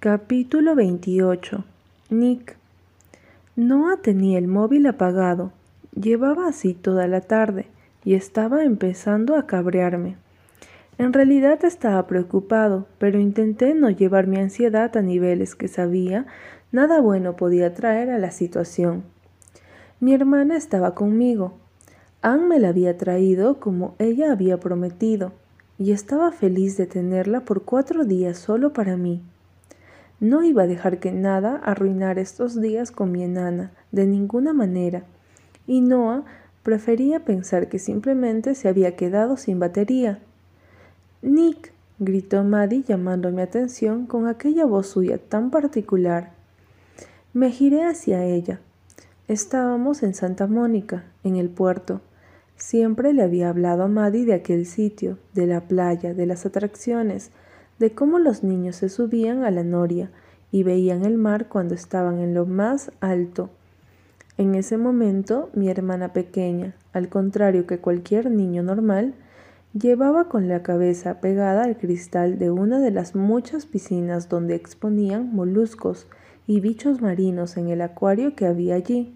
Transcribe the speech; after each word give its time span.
Capítulo 0.00 0.76
28 0.76 1.64
Nick 2.10 2.56
Noah 3.56 3.96
tenía 3.96 4.38
el 4.38 4.46
móvil 4.46 4.86
apagado. 4.86 5.50
Llevaba 5.92 6.46
así 6.46 6.72
toda 6.72 7.08
la 7.08 7.20
tarde 7.20 7.66
y 8.04 8.14
estaba 8.14 8.62
empezando 8.62 9.34
a 9.34 9.48
cabrearme. 9.48 10.14
En 10.98 11.12
realidad 11.12 11.64
estaba 11.64 12.06
preocupado, 12.06 12.86
pero 12.98 13.18
intenté 13.18 13.74
no 13.74 13.90
llevar 13.90 14.28
mi 14.28 14.36
ansiedad 14.36 14.96
a 14.96 15.02
niveles 15.02 15.56
que 15.56 15.66
sabía 15.66 16.26
nada 16.70 17.00
bueno 17.00 17.34
podía 17.34 17.74
traer 17.74 18.10
a 18.10 18.18
la 18.18 18.30
situación. 18.30 19.02
Mi 19.98 20.14
hermana 20.14 20.56
estaba 20.56 20.94
conmigo. 20.94 21.58
Anne 22.22 22.46
me 22.46 22.60
la 22.60 22.68
había 22.68 22.96
traído 22.96 23.58
como 23.58 23.96
ella 23.98 24.30
había 24.30 24.60
prometido, 24.60 25.32
y 25.76 25.90
estaba 25.90 26.30
feliz 26.30 26.76
de 26.76 26.86
tenerla 26.86 27.40
por 27.40 27.62
cuatro 27.62 28.04
días 28.04 28.38
solo 28.38 28.72
para 28.72 28.96
mí. 28.96 29.22
No 30.20 30.42
iba 30.42 30.64
a 30.64 30.66
dejar 30.66 30.98
que 30.98 31.12
nada 31.12 31.56
arruinara 31.56 32.20
estos 32.20 32.60
días 32.60 32.90
con 32.90 33.12
mi 33.12 33.22
enana, 33.22 33.70
de 33.92 34.06
ninguna 34.06 34.52
manera, 34.52 35.04
y 35.66 35.80
Noah 35.80 36.24
prefería 36.62 37.24
pensar 37.24 37.68
que 37.68 37.78
simplemente 37.78 38.54
se 38.54 38.68
había 38.68 38.96
quedado 38.96 39.36
sin 39.36 39.60
batería. 39.60 40.18
Nick, 41.22 41.72
gritó 41.98 42.44
Maddie 42.44 42.82
llamando 42.82 43.30
mi 43.30 43.42
atención 43.42 44.06
con 44.06 44.26
aquella 44.26 44.64
voz 44.64 44.88
suya 44.88 45.18
tan 45.18 45.50
particular. 45.50 46.32
Me 47.32 47.50
giré 47.50 47.84
hacia 47.84 48.24
ella. 48.24 48.60
Estábamos 49.28 50.02
en 50.02 50.14
Santa 50.14 50.46
Mónica, 50.46 51.04
en 51.22 51.36
el 51.36 51.48
puerto. 51.48 52.00
Siempre 52.56 53.12
le 53.12 53.22
había 53.22 53.50
hablado 53.50 53.84
a 53.84 53.88
Maddie 53.88 54.24
de 54.24 54.34
aquel 54.34 54.66
sitio, 54.66 55.18
de 55.34 55.46
la 55.46 55.62
playa, 55.62 56.14
de 56.14 56.26
las 56.26 56.46
atracciones, 56.46 57.30
de 57.78 57.92
cómo 57.92 58.18
los 58.18 58.42
niños 58.42 58.76
se 58.76 58.88
subían 58.88 59.44
a 59.44 59.50
la 59.50 59.64
noria 59.64 60.10
y 60.50 60.62
veían 60.62 61.04
el 61.04 61.18
mar 61.18 61.48
cuando 61.48 61.74
estaban 61.74 62.18
en 62.18 62.34
lo 62.34 62.46
más 62.46 62.90
alto. 63.00 63.50
En 64.36 64.54
ese 64.54 64.78
momento, 64.78 65.50
mi 65.52 65.68
hermana 65.68 66.12
pequeña, 66.12 66.74
al 66.92 67.08
contrario 67.08 67.66
que 67.66 67.78
cualquier 67.78 68.30
niño 68.30 68.62
normal, 68.62 69.14
llevaba 69.72 70.28
con 70.28 70.48
la 70.48 70.62
cabeza 70.62 71.20
pegada 71.20 71.64
al 71.64 71.76
cristal 71.76 72.38
de 72.38 72.50
una 72.50 72.78
de 72.80 72.90
las 72.90 73.14
muchas 73.14 73.66
piscinas 73.66 74.28
donde 74.28 74.54
exponían 74.54 75.34
moluscos 75.34 76.06
y 76.46 76.60
bichos 76.60 77.00
marinos 77.02 77.56
en 77.56 77.68
el 77.68 77.82
acuario 77.82 78.34
que 78.34 78.46
había 78.46 78.76
allí. 78.76 79.14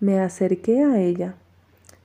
Me 0.00 0.20
acerqué 0.20 0.82
a 0.82 1.00
ella. 1.00 1.34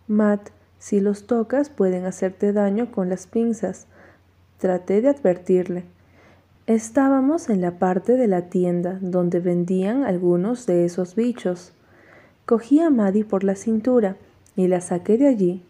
Matt, 0.08 0.50
si 0.80 1.00
los 1.00 1.26
tocas 1.28 1.70
pueden 1.70 2.06
hacerte 2.06 2.52
daño 2.52 2.92
con 2.92 3.10
las 3.10 3.28
pinzas, 3.28 3.88
Traté 4.58 5.04
de 5.04 5.10
advertirle. 5.10 5.84
Estábamos 6.66 7.48
en 7.52 7.62
la 7.62 7.78
parte 7.78 8.18
de 8.18 8.26
la 8.26 8.50
tienda 8.50 8.98
donde 9.02 9.40
vendían 9.40 10.04
algunos 10.04 10.66
de 10.66 10.84
esos 10.84 11.14
bichos. 11.14 11.74
Cogí 12.48 12.80
a 12.80 12.90
Maddie 12.90 13.24
por 13.24 13.44
la 13.44 13.54
cintura 13.54 14.18
y 14.56 14.68
la 14.68 14.82
saqué 14.82 15.20
de 15.20 15.28
allí. 15.28 15.62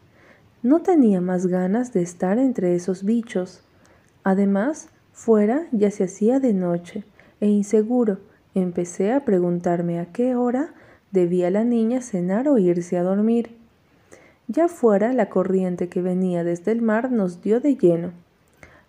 No 0.64 0.84
tenía 0.84 1.20
más 1.20 1.48
ganas 1.48 1.92
de 1.92 2.02
estar 2.02 2.38
entre 2.38 2.76
esos 2.76 3.04
bichos. 3.04 3.62
Además, 4.24 4.88
fuera 5.12 5.68
ya 5.74 5.92
se 5.92 6.06
hacía 6.06 6.40
de 6.40 6.54
noche 6.54 7.04
e 7.42 7.48
inseguro. 7.48 8.20
Empecé 8.56 9.12
a 9.12 9.26
preguntarme 9.26 10.00
a 10.00 10.06
qué 10.14 10.34
hora 10.36 10.74
debía 11.12 11.52
la 11.52 11.66
niña 11.66 12.00
cenar 12.00 12.48
o 12.48 12.58
irse 12.58 12.98
a 12.98 13.04
dormir. 13.04 13.58
Ya 14.48 14.70
fuera, 14.70 15.12
la 15.12 15.28
corriente 15.28 15.90
que 15.90 16.02
venía 16.02 16.46
desde 16.46 16.72
el 16.72 16.82
mar 16.82 17.12
nos 17.12 17.42
dio 17.42 17.60
de 17.60 17.76
lleno. 17.76 18.14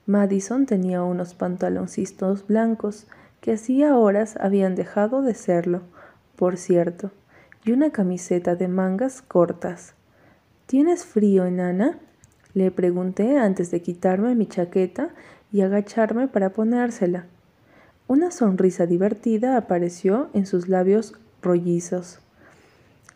Madison 0.08 0.64
tenía 0.64 1.02
unos 1.02 1.34
pantaloncitos 1.34 2.46
blancos 2.46 3.06
que 3.42 3.52
hacía 3.52 3.94
horas 3.94 4.38
habían 4.40 4.74
dejado 4.74 5.20
de 5.20 5.34
serlo, 5.34 5.82
por 6.34 6.56
cierto, 6.56 7.10
y 7.66 7.72
una 7.72 7.90
camiseta 7.90 8.56
de 8.56 8.68
mangas 8.68 9.20
cortas. 9.20 9.92
¿Tienes 10.64 11.04
frío, 11.04 11.44
enana? 11.44 11.98
Le 12.54 12.70
pregunté 12.70 13.36
antes 13.36 13.70
de 13.70 13.82
quitarme 13.82 14.34
mi 14.34 14.46
chaqueta 14.46 15.10
y 15.52 15.60
agacharme 15.60 16.26
para 16.26 16.54
ponérsela. 16.54 17.26
Una 18.06 18.30
sonrisa 18.30 18.86
divertida 18.86 19.58
apareció 19.58 20.30
en 20.32 20.46
sus 20.46 20.70
labios 20.70 21.12
rollizos. 21.42 22.20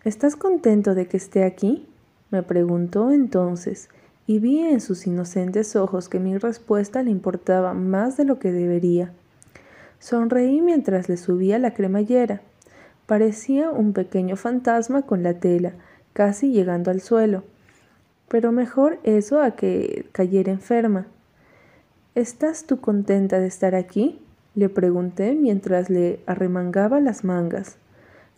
¿Estás 0.04 0.36
contento 0.36 0.94
de 0.94 1.06
que 1.06 1.16
esté 1.16 1.44
aquí? 1.44 1.88
me 2.30 2.42
preguntó 2.42 3.12
entonces, 3.12 3.88
y 4.27 4.38
vi 4.38 4.60
en 4.60 4.81
sus 4.81 5.06
inocentes 5.06 5.77
ojos 5.77 6.09
que 6.09 6.21
mi 6.21 6.38
respuesta 6.38 7.03
le 7.03 7.10
importaba 7.10 7.75
más 7.75 8.16
de 8.16 8.25
lo 8.25 8.38
que 8.38 8.53
debería. 8.53 9.12
Sonreí 9.99 10.60
mientras 10.60 11.09
le 11.09 11.16
subía 11.16 11.59
la 11.59 11.75
cremallera. 11.75 12.41
Parecía 13.06 13.71
un 13.71 13.93
pequeño 13.93 14.37
fantasma 14.37 15.03
con 15.03 15.22
la 15.22 15.34
tela, 15.34 15.72
casi 16.12 16.50
llegando 16.50 16.91
al 16.91 17.00
suelo. 17.00 17.44
Pero 18.28 18.53
mejor 18.53 18.99
eso 19.05 19.43
a 19.43 19.53
que 19.53 20.06
cayera 20.12 20.53
enferma. 20.53 21.06
¿Estás 22.15 22.65
tú 22.65 22.81
contenta 22.81 23.41
de 23.41 23.47
estar 23.47 23.75
aquí? 23.75 24.21
le 24.54 24.69
pregunté 24.69 25.34
mientras 25.34 25.89
le 25.89 26.21
arremangaba 26.27 27.00
las 27.00 27.25
mangas. 27.25 27.77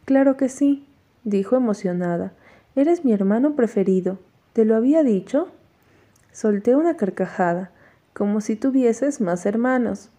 Claro 0.04 0.36
que 0.36 0.48
sí, 0.48 0.86
dijo 1.24 1.56
emocionada. 1.56 2.32
Eres 2.76 3.04
mi 3.04 3.12
hermano 3.12 3.54
preferido. 3.56 4.18
¿Te 4.52 4.64
lo 4.64 4.76
había 4.76 5.02
dicho? 5.02 5.48
Solté 6.34 6.74
una 6.74 6.96
carcajada, 6.96 7.70
como 8.12 8.40
si 8.40 8.56
tuvieses 8.56 9.20
más 9.20 9.46
hermanos. 9.46 10.10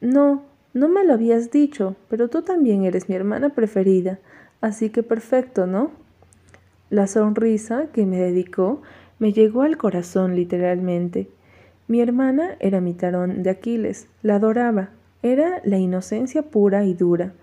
No, 0.00 0.42
no 0.72 0.88
me 0.88 1.04
lo 1.04 1.12
habías 1.12 1.50
dicho, 1.50 1.96
pero 2.08 2.28
tú 2.28 2.40
también 2.40 2.82
eres 2.82 3.10
mi 3.10 3.14
hermana 3.14 3.50
preferida, 3.50 4.20
así 4.62 4.88
que 4.88 5.02
perfecto, 5.02 5.66
¿no? 5.66 5.90
La 6.88 7.06
sonrisa 7.06 7.88
que 7.92 8.06
me 8.06 8.16
dedicó 8.16 8.80
me 9.18 9.34
llegó 9.34 9.60
al 9.60 9.76
corazón 9.76 10.34
literalmente. 10.34 11.28
Mi 11.88 12.00
hermana 12.00 12.56
era 12.58 12.80
mi 12.80 12.94
tarón 12.94 13.42
de 13.42 13.50
Aquiles, 13.50 14.08
la 14.22 14.36
adoraba, 14.36 14.92
era 15.22 15.60
la 15.62 15.76
inocencia 15.76 16.40
pura 16.40 16.86
y 16.86 16.94
dura, 16.94 17.34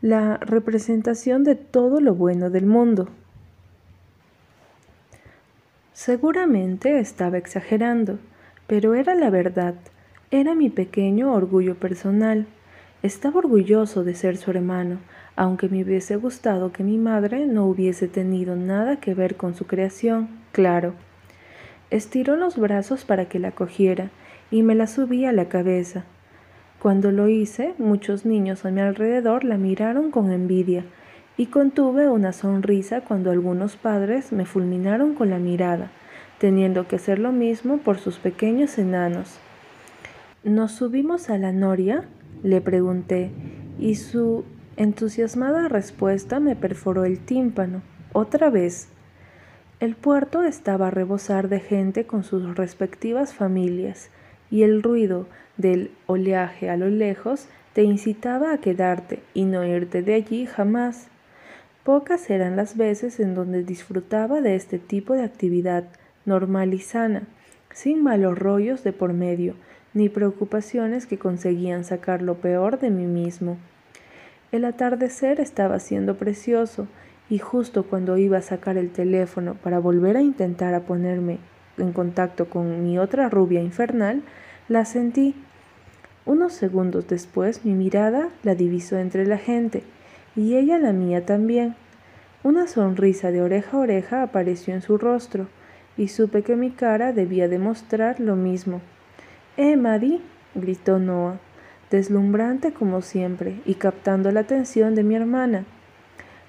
la 0.00 0.36
representación 0.36 1.42
de 1.42 1.56
todo 1.56 2.00
lo 2.00 2.14
bueno 2.14 2.50
del 2.50 2.66
mundo. 2.66 3.08
Seguramente 5.92 7.00
estaba 7.00 7.36
exagerando, 7.36 8.18
pero 8.66 8.94
era 8.94 9.14
la 9.14 9.28
verdad. 9.28 9.74
Era 10.30 10.54
mi 10.54 10.70
pequeño 10.70 11.34
orgullo 11.34 11.74
personal. 11.74 12.46
Estaba 13.02 13.40
orgulloso 13.40 14.02
de 14.02 14.14
ser 14.14 14.38
su 14.38 14.50
hermano, 14.50 15.00
aunque 15.36 15.68
me 15.68 15.84
hubiese 15.84 16.16
gustado 16.16 16.72
que 16.72 16.82
mi 16.82 16.96
madre 16.96 17.46
no 17.46 17.66
hubiese 17.66 18.08
tenido 18.08 18.56
nada 18.56 19.00
que 19.00 19.12
ver 19.12 19.36
con 19.36 19.54
su 19.54 19.66
creación, 19.66 20.28
claro. 20.52 20.94
Estiró 21.90 22.36
los 22.36 22.56
brazos 22.56 23.04
para 23.04 23.26
que 23.26 23.38
la 23.38 23.50
cogiera 23.52 24.10
y 24.50 24.62
me 24.62 24.74
la 24.74 24.86
subí 24.86 25.26
a 25.26 25.32
la 25.32 25.50
cabeza. 25.50 26.04
Cuando 26.80 27.12
lo 27.12 27.28
hice, 27.28 27.74
muchos 27.76 28.24
niños 28.24 28.64
a 28.64 28.70
mi 28.70 28.80
alrededor 28.80 29.44
la 29.44 29.58
miraron 29.58 30.10
con 30.10 30.32
envidia, 30.32 30.84
y 31.36 31.46
contuve 31.46 32.08
una 32.08 32.32
sonrisa 32.32 33.00
cuando 33.00 33.30
algunos 33.30 33.76
padres 33.76 34.32
me 34.32 34.44
fulminaron 34.44 35.14
con 35.14 35.30
la 35.30 35.38
mirada, 35.38 35.90
teniendo 36.38 36.88
que 36.88 36.96
hacer 36.96 37.18
lo 37.18 37.32
mismo 37.32 37.78
por 37.78 37.98
sus 37.98 38.18
pequeños 38.18 38.78
enanos. 38.78 39.38
¿Nos 40.44 40.72
subimos 40.72 41.30
a 41.30 41.38
la 41.38 41.52
noria? 41.52 42.04
le 42.42 42.60
pregunté, 42.60 43.30
y 43.78 43.94
su 43.94 44.44
entusiasmada 44.76 45.68
respuesta 45.68 46.40
me 46.40 46.56
perforó 46.56 47.04
el 47.04 47.20
tímpano. 47.20 47.82
Otra 48.12 48.50
vez. 48.50 48.88
El 49.80 49.96
puerto 49.96 50.42
estaba 50.42 50.88
a 50.88 50.90
rebosar 50.90 51.48
de 51.48 51.60
gente 51.60 52.06
con 52.06 52.24
sus 52.24 52.56
respectivas 52.56 53.34
familias, 53.34 54.10
y 54.50 54.62
el 54.62 54.82
ruido 54.82 55.26
del 55.56 55.90
oleaje 56.06 56.70
a 56.70 56.76
lo 56.76 56.88
lejos 56.88 57.48
te 57.72 57.82
incitaba 57.82 58.52
a 58.52 58.58
quedarte 58.58 59.22
y 59.34 59.44
no 59.44 59.64
irte 59.64 60.02
de 60.02 60.14
allí 60.14 60.46
jamás. 60.46 61.08
Pocas 61.84 62.30
eran 62.30 62.54
las 62.54 62.76
veces 62.76 63.18
en 63.18 63.34
donde 63.34 63.64
disfrutaba 63.64 64.40
de 64.40 64.54
este 64.54 64.78
tipo 64.78 65.14
de 65.14 65.24
actividad 65.24 65.84
normal 66.24 66.74
y 66.74 66.78
sana, 66.78 67.22
sin 67.72 68.04
malos 68.04 68.38
rollos 68.38 68.84
de 68.84 68.92
por 68.92 69.12
medio, 69.12 69.54
ni 69.92 70.08
preocupaciones 70.08 71.06
que 71.06 71.18
conseguían 71.18 71.84
sacar 71.84 72.22
lo 72.22 72.36
peor 72.36 72.78
de 72.78 72.90
mí 72.90 73.06
mismo. 73.06 73.58
El 74.52 74.64
atardecer 74.64 75.40
estaba 75.40 75.80
siendo 75.80 76.16
precioso, 76.16 76.86
y 77.28 77.38
justo 77.38 77.84
cuando 77.84 78.18
iba 78.18 78.38
a 78.38 78.42
sacar 78.42 78.76
el 78.76 78.90
teléfono 78.90 79.54
para 79.54 79.78
volver 79.78 80.16
a 80.16 80.22
intentar 80.22 80.80
ponerme 80.82 81.38
en 81.78 81.92
contacto 81.92 82.50
con 82.50 82.84
mi 82.84 82.98
otra 82.98 83.28
rubia 83.28 83.62
infernal, 83.62 84.22
la 84.68 84.84
sentí. 84.84 85.34
Unos 86.26 86.52
segundos 86.52 87.08
después 87.08 87.64
mi 87.64 87.72
mirada 87.72 88.28
la 88.42 88.54
divisó 88.54 88.98
entre 88.98 89.26
la 89.26 89.38
gente, 89.38 89.82
y 90.36 90.56
ella 90.56 90.78
la 90.78 90.92
mía 90.92 91.26
también. 91.26 91.74
Una 92.42 92.66
sonrisa 92.66 93.30
de 93.30 93.42
oreja 93.42 93.76
a 93.76 93.80
oreja 93.80 94.22
apareció 94.22 94.74
en 94.74 94.82
su 94.82 94.98
rostro, 94.98 95.46
y 95.96 96.08
supe 96.08 96.42
que 96.42 96.56
mi 96.56 96.70
cara 96.70 97.12
debía 97.12 97.48
demostrar 97.48 98.18
lo 98.18 98.34
mismo. 98.34 98.80
¡Eh, 99.56 99.76
Maddie! 99.76 100.20
gritó 100.54 100.98
Noah. 100.98 101.38
deslumbrante 101.90 102.72
como 102.72 103.02
siempre 103.02 103.60
y 103.66 103.74
captando 103.74 104.30
la 104.30 104.40
atención 104.40 104.94
de 104.94 105.02
mi 105.02 105.14
hermana. 105.14 105.66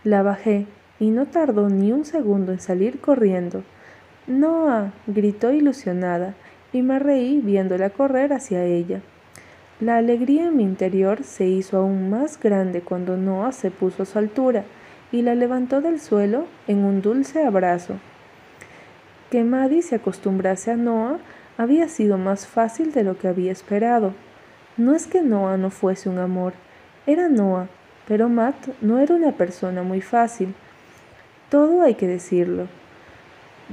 La 0.05 0.23
bajé 0.23 0.67
y 0.99 1.09
no 1.09 1.25
tardó 1.25 1.69
ni 1.69 1.91
un 1.91 2.05
segundo 2.05 2.53
en 2.53 2.61
salir 2.61 3.01
corriendo. 3.01 3.63
Noah, 4.25 4.93
gritó 5.05 5.51
ilusionada, 5.51 6.33
y 6.71 6.81
me 6.81 6.97
reí 6.97 7.41
viéndola 7.41 7.89
correr 7.89 8.33
hacia 8.33 8.63
ella. 8.63 9.01
La 9.79 9.97
alegría 9.97 10.45
en 10.47 10.57
mi 10.57 10.63
interior 10.63 11.23
se 11.23 11.45
hizo 11.47 11.77
aún 11.77 12.09
más 12.09 12.39
grande 12.39 12.81
cuando 12.81 13.17
Noah 13.17 13.51
se 13.51 13.71
puso 13.71 14.03
a 14.03 14.05
su 14.05 14.19
altura 14.19 14.63
y 15.11 15.21
la 15.23 15.35
levantó 15.35 15.81
del 15.81 15.99
suelo 15.99 16.45
en 16.67 16.83
un 16.83 17.01
dulce 17.01 17.43
abrazo. 17.43 17.95
Que 19.31 19.43
Maddie 19.43 19.81
se 19.81 19.95
acostumbrase 19.95 20.71
a 20.71 20.75
Noah 20.75 21.17
había 21.57 21.87
sido 21.87 22.17
más 22.17 22.47
fácil 22.47 22.91
de 22.91 23.03
lo 23.03 23.17
que 23.17 23.27
había 23.27 23.51
esperado. 23.51 24.13
No 24.77 24.95
es 24.95 25.07
que 25.07 25.21
Noah 25.21 25.57
no 25.57 25.69
fuese 25.69 26.09
un 26.09 26.19
amor, 26.19 26.53
era 27.05 27.27
Noah, 27.27 27.67
pero 28.07 28.29
Matt 28.29 28.55
no 28.81 28.99
era 28.99 29.15
una 29.15 29.31
persona 29.33 29.83
muy 29.83 30.01
fácil. 30.01 30.53
Todo 31.49 31.81
hay 31.81 31.95
que 31.95 32.07
decirlo. 32.07 32.67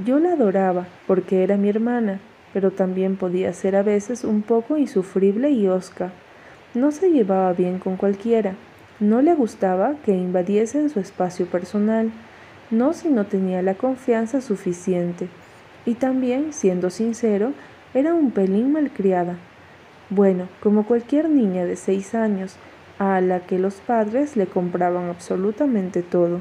Yo 0.04 0.18
la 0.18 0.32
adoraba 0.32 0.86
porque 1.06 1.42
era 1.42 1.56
mi 1.56 1.68
hermana, 1.68 2.20
pero 2.52 2.70
también 2.70 3.16
podía 3.16 3.52
ser 3.52 3.76
a 3.76 3.82
veces 3.82 4.24
un 4.24 4.42
poco 4.42 4.76
insufrible 4.76 5.50
y 5.50 5.68
osca. 5.68 6.12
No 6.74 6.90
se 6.90 7.10
llevaba 7.10 7.52
bien 7.52 7.78
con 7.78 7.96
cualquiera. 7.96 8.54
No 8.98 9.22
le 9.22 9.34
gustaba 9.34 9.94
que 10.04 10.12
invadiesen 10.12 10.90
su 10.90 11.00
espacio 11.00 11.46
personal, 11.46 12.10
no 12.70 12.92
si 12.92 13.08
no 13.08 13.26
tenía 13.26 13.62
la 13.62 13.74
confianza 13.74 14.40
suficiente. 14.40 15.28
Y 15.86 15.94
también, 15.94 16.52
siendo 16.52 16.90
sincero, 16.90 17.52
era 17.94 18.14
un 18.14 18.30
pelín 18.30 18.72
malcriada. 18.72 19.36
Bueno, 20.10 20.48
como 20.62 20.84
cualquier 20.84 21.28
niña 21.28 21.64
de 21.64 21.76
seis 21.76 22.14
años, 22.14 22.56
a 22.98 23.20
la 23.20 23.40
que 23.40 23.58
los 23.58 23.76
padres 23.76 24.36
le 24.36 24.46
compraban 24.46 25.08
absolutamente 25.08 26.02
todo. 26.02 26.40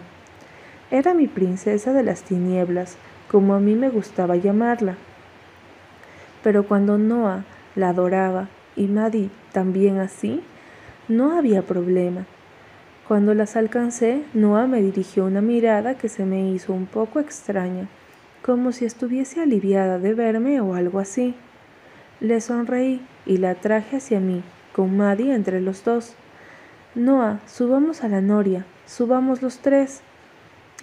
Era 0.92 1.14
mi 1.14 1.28
princesa 1.28 1.94
de 1.94 2.04
las 2.04 2.24
tinieblas, 2.24 2.98
como 3.32 3.54
a 3.54 3.60
mí 3.60 3.76
me 3.76 3.90
gustaba 3.90 4.36
llamarla. 4.36 4.98
Pero 6.44 6.68
cuando 6.68 6.97
Noah 6.97 7.44
la 7.75 7.89
adoraba 7.89 8.47
y 8.75 8.88
Maddie 8.88 9.30
también 9.51 10.00
así, 10.00 10.41
no 11.07 11.38
había 11.38 11.63
problema. 11.63 12.25
Cuando 13.07 13.33
las 13.33 13.56
alcancé, 13.56 14.24
Noah 14.33 14.68
me 14.68 14.81
dirigió 14.81 15.25
una 15.25 15.41
mirada 15.41 15.95
que 15.95 16.09
se 16.09 16.25
me 16.25 16.51
hizo 16.51 16.74
un 16.74 16.86
poco 16.86 17.19
extraña, 17.19 17.88
como 18.44 18.71
si 18.71 18.86
estuviese 18.86 19.41
aliviada 19.41 19.97
de 19.97 20.13
verme 20.13 20.62
o 20.62 20.75
algo 20.75 21.00
así. 21.00 21.33
Le 22.19 22.39
sonreí 22.39 23.01
y 23.25 23.38
la 23.38 23.56
traje 23.56 23.97
hacia 23.97 24.19
mí, 24.19 24.44
con 24.74 24.95
Maddie 24.95 25.33
entre 25.33 25.59
los 25.59 25.83
dos. 25.83 26.13
Noah, 26.95 27.39
subamos 27.47 28.03
a 28.03 28.07
la 28.07 28.21
noria, 28.21 28.65
subamos 28.86 29.41
los 29.41 29.59
tres. 29.59 30.01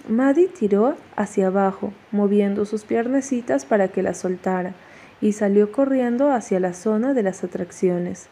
Maddie 0.09 0.49
tiró 0.49 0.95
hacia 1.15 1.47
abajo, 1.47 1.93
moviendo 2.11 2.65
sus 2.65 2.83
piernecitas 2.83 3.65
para 3.65 3.87
que 3.87 4.03
la 4.03 4.13
soltara 4.13 4.73
y 5.21 5.33
salió 5.33 5.71
corriendo 5.71 6.31
hacia 6.31 6.59
la 6.59 6.73
zona 6.73 7.13
de 7.13 7.23
las 7.23 7.43
atracciones. 7.43 8.27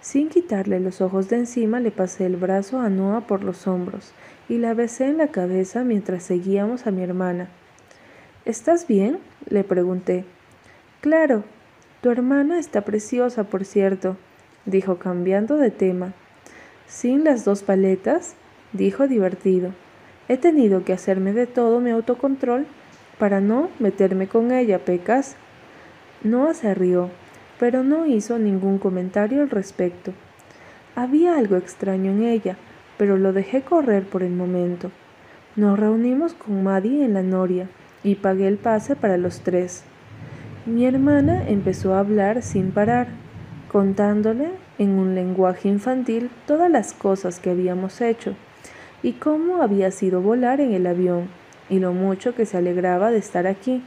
Sin 0.00 0.28
quitarle 0.28 0.80
los 0.80 1.00
ojos 1.00 1.28
de 1.28 1.36
encima, 1.36 1.78
le 1.78 1.90
pasé 1.90 2.26
el 2.26 2.36
brazo 2.36 2.80
a 2.80 2.90
Noah 2.90 3.26
por 3.26 3.44
los 3.44 3.66
hombros 3.66 4.12
y 4.48 4.58
la 4.58 4.74
besé 4.74 5.06
en 5.06 5.18
la 5.18 5.28
cabeza 5.28 5.84
mientras 5.84 6.24
seguíamos 6.24 6.86
a 6.86 6.90
mi 6.90 7.02
hermana. 7.02 7.48
¿Estás 8.44 8.88
bien? 8.88 9.18
le 9.48 9.62
pregunté. 9.62 10.24
Claro, 11.00 11.44
tu 12.00 12.10
hermana 12.10 12.58
está 12.58 12.80
preciosa, 12.80 13.44
por 13.44 13.64
cierto, 13.64 14.16
dijo 14.66 14.98
cambiando 14.98 15.56
de 15.56 15.70
tema. 15.70 16.12
¿Sin 16.88 17.22
las 17.22 17.44
dos 17.44 17.62
paletas? 17.62 18.34
dijo 18.72 19.06
divertido. 19.06 19.72
He 20.28 20.36
tenido 20.36 20.84
que 20.84 20.92
hacerme 20.92 21.32
de 21.32 21.46
todo 21.46 21.78
mi 21.78 21.90
autocontrol 21.90 22.66
para 23.18 23.40
no 23.40 23.70
meterme 23.78 24.26
con 24.26 24.50
ella, 24.50 24.80
Pecas. 24.80 25.36
Noah 26.24 26.54
se 26.54 26.74
rió, 26.74 27.10
pero 27.58 27.82
no 27.82 28.06
hizo 28.06 28.38
ningún 28.38 28.78
comentario 28.78 29.42
al 29.42 29.50
respecto. 29.50 30.12
Había 30.94 31.36
algo 31.36 31.56
extraño 31.56 32.12
en 32.12 32.22
ella, 32.22 32.56
pero 32.96 33.16
lo 33.16 33.32
dejé 33.32 33.62
correr 33.62 34.04
por 34.04 34.22
el 34.22 34.32
momento. 34.32 34.90
Nos 35.56 35.78
reunimos 35.78 36.34
con 36.34 36.62
Maddie 36.62 37.04
en 37.04 37.14
la 37.14 37.22
noria 37.22 37.68
y 38.04 38.14
pagué 38.14 38.46
el 38.46 38.56
pase 38.56 38.96
para 38.96 39.16
los 39.16 39.40
tres. 39.40 39.84
Mi 40.64 40.86
hermana 40.86 41.48
empezó 41.48 41.94
a 41.94 42.00
hablar 42.00 42.42
sin 42.42 42.70
parar, 42.70 43.08
contándole 43.70 44.50
en 44.78 44.90
un 44.90 45.14
lenguaje 45.14 45.68
infantil 45.68 46.30
todas 46.46 46.70
las 46.70 46.92
cosas 46.92 47.40
que 47.40 47.50
habíamos 47.50 48.00
hecho 48.00 48.34
y 49.02 49.12
cómo 49.12 49.62
había 49.62 49.90
sido 49.90 50.20
volar 50.20 50.60
en 50.60 50.72
el 50.72 50.86
avión 50.86 51.28
y 51.68 51.80
lo 51.80 51.92
mucho 51.92 52.34
que 52.34 52.46
se 52.46 52.58
alegraba 52.58 53.10
de 53.10 53.18
estar 53.18 53.46
aquí. 53.46 53.82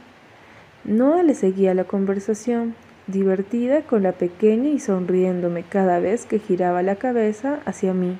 Noah 0.86 1.24
le 1.24 1.34
seguía 1.34 1.74
la 1.74 1.82
conversación, 1.82 2.76
divertida 3.08 3.82
con 3.82 4.04
la 4.04 4.12
pequeña 4.12 4.68
y 4.68 4.78
sonriéndome 4.78 5.64
cada 5.64 5.98
vez 5.98 6.26
que 6.26 6.38
giraba 6.38 6.80
la 6.84 6.94
cabeza 6.94 7.58
hacia 7.64 7.92
mí. 7.92 8.16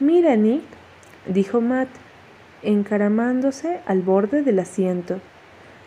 Mira, 0.00 0.34
Nick, 0.34 0.62
dijo 1.26 1.60
Matt, 1.60 1.90
encaramándose 2.62 3.80
al 3.84 4.00
borde 4.00 4.42
del 4.42 4.60
asiento. 4.60 5.20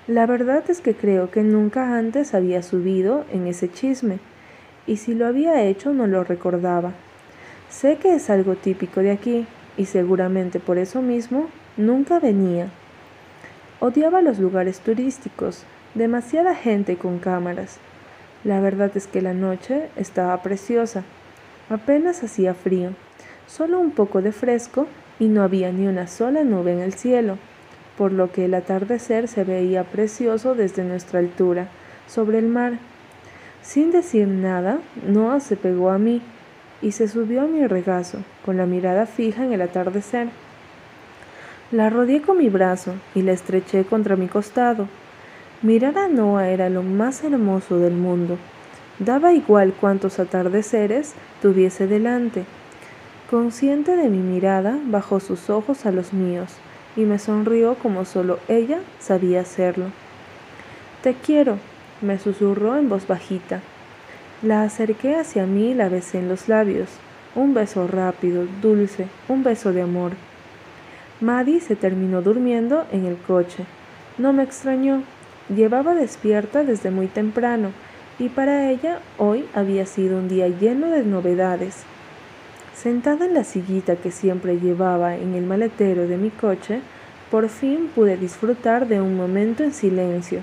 La 0.05 0.27
verdad 0.27 0.63
es 0.69 0.81
que 0.81 0.93
creo 0.93 1.31
que 1.31 1.41
nunca 1.41 1.97
antes 1.97 2.35
había 2.35 2.61
subido 2.61 3.25
en 3.31 3.47
ese 3.47 3.71
chisme, 3.71 4.19
y 4.85 4.97
si 4.97 5.15
lo 5.15 5.25
había 5.25 5.63
hecho 5.63 5.93
no 5.93 6.05
lo 6.05 6.23
recordaba. 6.23 6.93
Sé 7.71 7.97
que 7.97 8.13
es 8.13 8.29
algo 8.29 8.53
típico 8.53 8.99
de 8.99 9.09
aquí, 9.09 9.47
y 9.77 9.85
seguramente 9.85 10.59
por 10.59 10.77
eso 10.77 11.01
mismo 11.01 11.49
nunca 11.75 12.19
venía. 12.19 12.69
Odiaba 13.81 14.21
los 14.21 14.39
lugares 14.39 14.79
turísticos, 14.79 15.63
demasiada 15.95 16.55
gente 16.55 16.95
con 16.95 17.19
cámaras. 17.19 17.77
La 18.45 18.61
verdad 18.61 18.91
es 18.95 19.05
que 19.07 19.21
la 19.21 19.33
noche 19.33 19.89
estaba 19.97 20.41
preciosa. 20.41 21.03
Apenas 21.69 22.23
hacía 22.23 22.53
frío, 22.53 22.91
solo 23.47 23.79
un 23.79 23.91
poco 23.91 24.21
de 24.21 24.31
fresco 24.31 24.87
y 25.19 25.27
no 25.27 25.43
había 25.43 25.71
ni 25.71 25.87
una 25.87 26.07
sola 26.07 26.43
nube 26.43 26.71
en 26.71 26.79
el 26.79 26.93
cielo, 26.93 27.37
por 27.97 28.11
lo 28.11 28.31
que 28.31 28.45
el 28.45 28.53
atardecer 28.53 29.27
se 29.27 29.43
veía 29.43 29.83
precioso 29.83 30.55
desde 30.55 30.83
nuestra 30.83 31.19
altura, 31.19 31.67
sobre 32.07 32.39
el 32.39 32.47
mar. 32.47 32.73
Sin 33.61 33.91
decir 33.91 34.27
nada, 34.27 34.79
Noah 35.05 35.39
se 35.39 35.57
pegó 35.57 35.89
a 35.89 35.97
mí 35.97 36.21
y 36.81 36.91
se 36.91 37.07
subió 37.07 37.41
a 37.41 37.47
mi 37.47 37.65
regazo, 37.67 38.19
con 38.45 38.57
la 38.57 38.65
mirada 38.65 39.05
fija 39.05 39.43
en 39.43 39.53
el 39.53 39.61
atardecer. 39.61 40.27
La 41.71 41.89
rodeé 41.89 42.21
con 42.21 42.37
mi 42.37 42.47
brazo 42.49 42.93
y 43.15 43.23
la 43.23 43.31
estreché 43.31 43.85
contra 43.85 44.15
mi 44.15 44.27
costado. 44.27 44.87
Mirar 45.63 45.97
a 45.97 46.07
Noah 46.07 46.49
era 46.49 46.69
lo 46.69 46.83
más 46.83 47.23
hermoso 47.23 47.79
del 47.79 47.93
mundo. 47.93 48.37
Daba 48.99 49.33
igual 49.33 49.73
cuántos 49.73 50.19
atardeceres 50.19 51.15
tuviese 51.41 51.87
delante. 51.87 52.45
Consciente 53.31 53.95
de 53.95 54.09
mi 54.09 54.19
mirada, 54.19 54.77
bajó 54.85 55.19
sus 55.19 55.49
ojos 55.49 55.87
a 55.87 55.91
los 55.91 56.13
míos 56.13 56.51
y 56.95 57.01
me 57.01 57.17
sonrió 57.17 57.73
como 57.75 58.05
solo 58.05 58.37
ella 58.47 58.79
sabía 58.99 59.41
hacerlo. 59.41 59.85
Te 61.01 61.15
quiero, 61.15 61.57
me 61.99 62.19
susurró 62.19 62.77
en 62.77 62.89
voz 62.89 63.07
bajita. 63.07 63.61
La 64.43 64.61
acerqué 64.61 65.15
hacia 65.15 65.47
mí 65.47 65.71
y 65.71 65.73
la 65.73 65.89
besé 65.89 66.19
en 66.19 66.29
los 66.29 66.47
labios. 66.47 66.89
Un 67.33 67.55
beso 67.55 67.87
rápido, 67.87 68.45
dulce, 68.61 69.07
un 69.27 69.43
beso 69.43 69.73
de 69.73 69.81
amor. 69.81 70.11
Maddie 71.21 71.61
se 71.61 71.75
terminó 71.75 72.21
durmiendo 72.21 72.85
en 72.91 73.05
el 73.05 73.17
coche. 73.17 73.65
No 74.17 74.33
me 74.33 74.43
extrañó. 74.43 75.03
Llevaba 75.47 75.93
despierta 75.95 76.63
desde 76.63 76.91
muy 76.91 77.07
temprano 77.07 77.71
y 78.19 78.29
para 78.29 78.69
ella 78.69 78.99
hoy 79.17 79.45
había 79.53 79.85
sido 79.85 80.17
un 80.17 80.27
día 80.27 80.47
lleno 80.47 80.87
de 80.87 81.03
novedades. 81.03 81.83
Sentada 82.73 83.25
en 83.25 83.33
la 83.33 83.43
sillita 83.43 83.95
que 83.95 84.11
siempre 84.11 84.59
llevaba 84.59 85.15
en 85.15 85.35
el 85.35 85.45
maletero 85.45 86.07
de 86.07 86.17
mi 86.17 86.29
coche, 86.29 86.81
por 87.31 87.49
fin 87.49 87.89
pude 87.93 88.17
disfrutar 88.17 88.87
de 88.87 89.01
un 89.01 89.15
momento 89.15 89.63
en 89.63 89.73
silencio. 89.73 90.41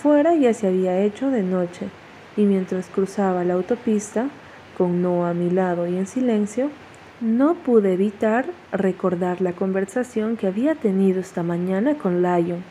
Fuera 0.00 0.34
ya 0.34 0.54
se 0.54 0.68
había 0.68 1.00
hecho 1.00 1.30
de 1.30 1.42
noche 1.42 1.88
y 2.36 2.42
mientras 2.42 2.88
cruzaba 2.88 3.44
la 3.44 3.54
autopista, 3.54 4.28
con 4.76 5.02
Noah 5.02 5.30
a 5.30 5.34
mi 5.34 5.50
lado 5.50 5.86
y 5.86 5.96
en 5.96 6.06
silencio, 6.06 6.70
no 7.20 7.54
pude 7.54 7.94
evitar 7.94 8.44
recordar 8.72 9.40
la 9.40 9.52
conversación 9.52 10.36
que 10.36 10.46
había 10.46 10.74
tenido 10.74 11.20
esta 11.20 11.42
mañana 11.42 11.96
con 11.96 12.20
Lion. 12.20 12.62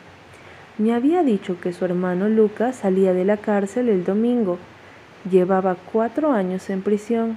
Me 0.78 0.94
había 0.94 1.24
dicho 1.24 1.58
que 1.60 1.72
su 1.72 1.84
hermano 1.84 2.28
Lucas 2.28 2.76
salía 2.76 3.12
de 3.12 3.24
la 3.24 3.38
cárcel 3.38 3.88
el 3.88 4.04
domingo. 4.04 4.58
Llevaba 5.28 5.76
cuatro 5.92 6.30
años 6.30 6.70
en 6.70 6.82
prisión. 6.82 7.36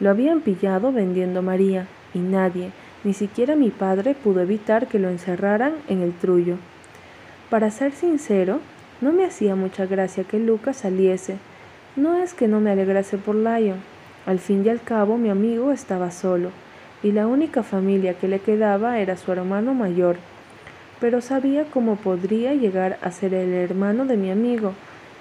Lo 0.00 0.08
habían 0.08 0.40
pillado 0.40 0.92
vendiendo 0.92 1.42
María 1.42 1.88
y 2.14 2.20
nadie, 2.20 2.70
ni 3.04 3.12
siquiera 3.12 3.54
mi 3.54 3.70
padre, 3.70 4.14
pudo 4.14 4.40
evitar 4.40 4.86
que 4.86 4.98
lo 4.98 5.10
encerraran 5.10 5.74
en 5.88 6.00
el 6.00 6.14
trullo. 6.14 6.56
Para 7.50 7.70
ser 7.70 7.92
sincero, 7.92 8.60
no 9.02 9.12
me 9.12 9.26
hacía 9.26 9.56
mucha 9.56 9.84
gracia 9.84 10.24
que 10.24 10.38
Lucas 10.38 10.78
saliese. 10.78 11.36
No 11.96 12.14
es 12.16 12.32
que 12.32 12.48
no 12.48 12.60
me 12.60 12.70
alegrase 12.70 13.18
por 13.18 13.34
Lion, 13.34 13.78
Al 14.26 14.40
fin 14.40 14.64
y 14.66 14.68
al 14.68 14.82
cabo 14.82 15.16
mi 15.16 15.30
amigo 15.30 15.72
estaba 15.72 16.10
solo, 16.10 16.50
y 17.02 17.12
la 17.12 17.28
única 17.28 17.62
familia 17.62 18.14
que 18.14 18.26
le 18.26 18.40
quedaba 18.40 18.98
era 18.98 19.16
su 19.16 19.30
hermano 19.30 19.72
mayor, 19.72 20.16
pero 21.00 21.20
sabía 21.20 21.64
cómo 21.64 21.96
podría 21.96 22.52
llegar 22.54 22.98
a 23.02 23.12
ser 23.12 23.34
el 23.34 23.52
hermano 23.54 24.04
de 24.04 24.16
mi 24.16 24.30
amigo, 24.30 24.72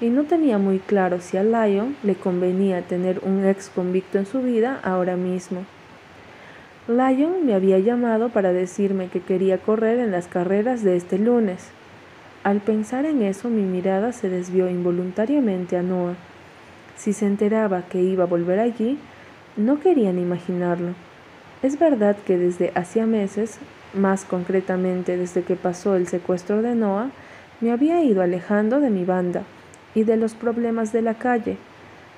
y 0.02 0.10
no 0.10 0.24
tenía 0.24 0.58
muy 0.58 0.80
claro 0.80 1.22
si 1.22 1.38
a 1.38 1.44
Lion 1.44 1.96
le 2.04 2.16
convenía 2.16 2.82
tener 2.82 3.22
un 3.24 3.46
ex 3.46 3.70
convicto 3.70 4.18
en 4.18 4.26
su 4.26 4.42
vida 4.42 4.80
ahora 4.84 5.16
mismo. 5.16 5.66
Lion 6.88 7.46
me 7.46 7.54
había 7.54 7.80
llamado 7.80 8.30
para 8.30 8.54
decirme 8.54 9.08
que 9.08 9.20
quería 9.20 9.58
correr 9.58 10.00
en 10.00 10.12
las 10.12 10.28
carreras 10.28 10.84
de 10.84 10.96
este 10.96 11.18
lunes. 11.18 11.70
Al 12.44 12.60
pensar 12.60 13.06
en 13.06 13.22
eso 13.24 13.50
mi 13.50 13.64
mirada 13.64 14.12
se 14.12 14.30
desvió 14.30 14.70
involuntariamente 14.70 15.78
a 15.78 15.82
Noah. 15.82 16.16
Si 16.98 17.14
se 17.14 17.26
enteraba 17.26 17.84
que 17.84 18.02
iba 18.02 18.24
a 18.24 18.28
volver 18.28 18.60
allí, 18.60 18.98
no 19.58 19.80
querían 19.80 20.20
imaginarlo. 20.20 20.94
Es 21.62 21.80
verdad 21.80 22.16
que 22.26 22.38
desde 22.38 22.72
hacía 22.76 23.06
meses, 23.06 23.58
más 23.94 24.26
concretamente 24.26 25.18
desde 25.18 25.44
que 25.44 25.56
pasó 25.56 25.96
el 25.96 26.08
secuestro 26.08 26.62
de 26.62 26.76
Noah, 26.76 27.12
me 27.62 27.72
había 27.72 28.04
ido 28.04 28.22
alejando 28.22 28.80
de 28.80 28.90
mi 28.90 29.06
banda 29.06 29.44
y 29.94 30.04
de 30.04 30.18
los 30.18 30.34
problemas 30.34 30.92
de 30.92 31.02
la 31.02 31.16
calle. 31.16 31.58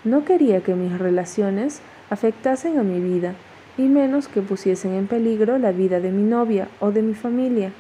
No 0.03 0.25
quería 0.25 0.62
que 0.62 0.74
mis 0.74 0.98
relaciones 0.98 1.81
afectasen 2.10 2.79
a 2.79 2.84
mi 2.84 3.00
vida, 3.00 3.36
y 3.77 3.84
menos 3.84 4.27
que 4.27 4.41
pusiesen 4.41 4.93
en 4.93 5.07
peligro 5.07 5.57
la 5.60 5.72
vida 5.72 6.00
de 6.00 6.12
mi 6.12 6.24
novia 6.24 6.67
o 6.79 6.91
de 6.91 7.03
mi 7.03 7.13
familia. 7.13 7.72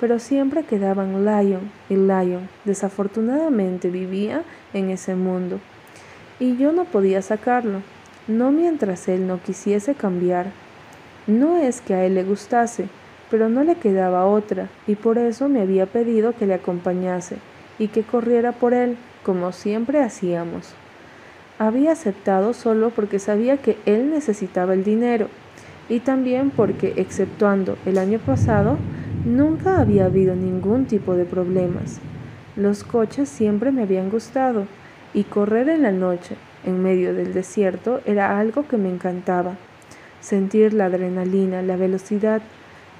Pero 0.00 0.18
siempre 0.18 0.64
quedaban 0.64 1.24
Lion 1.24 1.70
y 1.88 1.96
Lion. 1.96 2.48
Desafortunadamente 2.64 3.90
vivía 3.90 4.42
en 4.72 4.90
ese 4.90 5.14
mundo. 5.14 5.60
Y 6.38 6.56
yo 6.56 6.72
no 6.72 6.84
podía 6.84 7.22
sacarlo, 7.22 7.80
no 8.28 8.52
mientras 8.52 9.08
él 9.08 9.26
no 9.26 9.40
quisiese 9.42 9.94
cambiar. 9.94 10.46
No 11.26 11.56
es 11.56 11.80
que 11.80 11.94
a 11.94 12.04
él 12.04 12.14
le 12.14 12.24
gustase, 12.24 12.88
pero 13.30 13.48
no 13.48 13.64
le 13.64 13.76
quedaba 13.76 14.26
otra, 14.26 14.68
y 14.86 14.96
por 14.96 15.16
eso 15.18 15.48
me 15.48 15.62
había 15.62 15.86
pedido 15.86 16.34
que 16.34 16.46
le 16.46 16.54
acompañase 16.54 17.38
y 17.78 17.88
que 17.88 18.02
corriera 18.02 18.52
por 18.52 18.74
él 18.74 18.96
como 19.22 19.52
siempre 19.52 20.02
hacíamos. 20.02 20.74
Había 21.58 21.92
aceptado 21.92 22.52
solo 22.52 22.90
porque 22.90 23.18
sabía 23.18 23.56
que 23.56 23.78
él 23.86 24.10
necesitaba 24.10 24.74
el 24.74 24.84
dinero 24.84 25.28
y 25.88 26.00
también 26.00 26.50
porque, 26.50 26.92
exceptuando 26.96 27.78
el 27.86 27.96
año 27.96 28.18
pasado, 28.18 28.76
nunca 29.24 29.80
había 29.80 30.04
habido 30.04 30.36
ningún 30.36 30.84
tipo 30.84 31.14
de 31.14 31.24
problemas. 31.24 31.98
Los 32.56 32.84
coches 32.84 33.28
siempre 33.28 33.72
me 33.72 33.82
habían 33.82 34.10
gustado 34.10 34.66
y 35.16 35.24
correr 35.24 35.70
en 35.70 35.82
la 35.82 35.92
noche, 35.92 36.36
en 36.66 36.82
medio 36.82 37.14
del 37.14 37.32
desierto, 37.32 38.02
era 38.04 38.38
algo 38.38 38.68
que 38.68 38.76
me 38.76 38.90
encantaba. 38.90 39.54
Sentir 40.20 40.74
la 40.74 40.84
adrenalina, 40.84 41.62
la 41.62 41.76
velocidad, 41.76 42.42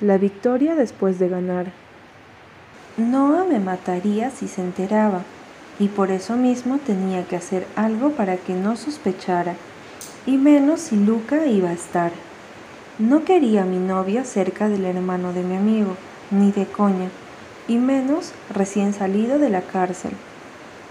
la 0.00 0.16
victoria 0.16 0.74
después 0.74 1.18
de 1.18 1.28
ganar. 1.28 1.66
Noah 2.96 3.44
me 3.44 3.60
mataría 3.60 4.30
si 4.30 4.48
se 4.48 4.62
enteraba 4.62 5.24
y 5.78 5.88
por 5.88 6.10
eso 6.10 6.36
mismo 6.36 6.78
tenía 6.78 7.26
que 7.26 7.36
hacer 7.36 7.66
algo 7.76 8.12
para 8.12 8.38
que 8.38 8.54
no 8.54 8.76
sospechara, 8.76 9.54
y 10.24 10.38
menos 10.38 10.80
si 10.80 10.96
Luca 10.96 11.44
iba 11.44 11.68
a 11.68 11.74
estar. 11.74 12.12
No 12.98 13.24
quería 13.24 13.64
a 13.64 13.66
mi 13.66 13.76
novia 13.76 14.24
cerca 14.24 14.70
del 14.70 14.86
hermano 14.86 15.34
de 15.34 15.42
mi 15.42 15.54
amigo, 15.54 15.96
ni 16.30 16.50
de 16.50 16.64
coña, 16.64 17.10
y 17.68 17.76
menos 17.76 18.32
recién 18.54 18.94
salido 18.94 19.38
de 19.38 19.50
la 19.50 19.60
cárcel. 19.60 20.12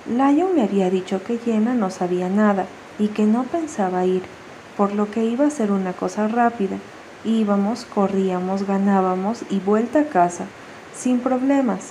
Lion 0.07 0.53
me 0.53 0.61
había 0.61 0.91
dicho 0.91 1.23
que 1.23 1.39
Jenna 1.39 1.73
no 1.73 1.89
sabía 1.89 2.29
nada 2.29 2.67
y 2.99 3.07
que 3.07 3.25
no 3.25 3.43
pensaba 3.43 4.05
ir, 4.05 4.21
por 4.77 4.93
lo 4.93 5.09
que 5.09 5.25
iba 5.25 5.47
a 5.47 5.49
ser 5.49 5.71
una 5.71 5.93
cosa 5.93 6.27
rápida. 6.27 6.77
Íbamos, 7.23 7.85
corríamos, 7.85 8.67
ganábamos 8.67 9.41
y 9.49 9.59
vuelta 9.59 10.01
a 10.01 10.05
casa, 10.05 10.45
sin 10.95 11.19
problemas. 11.19 11.89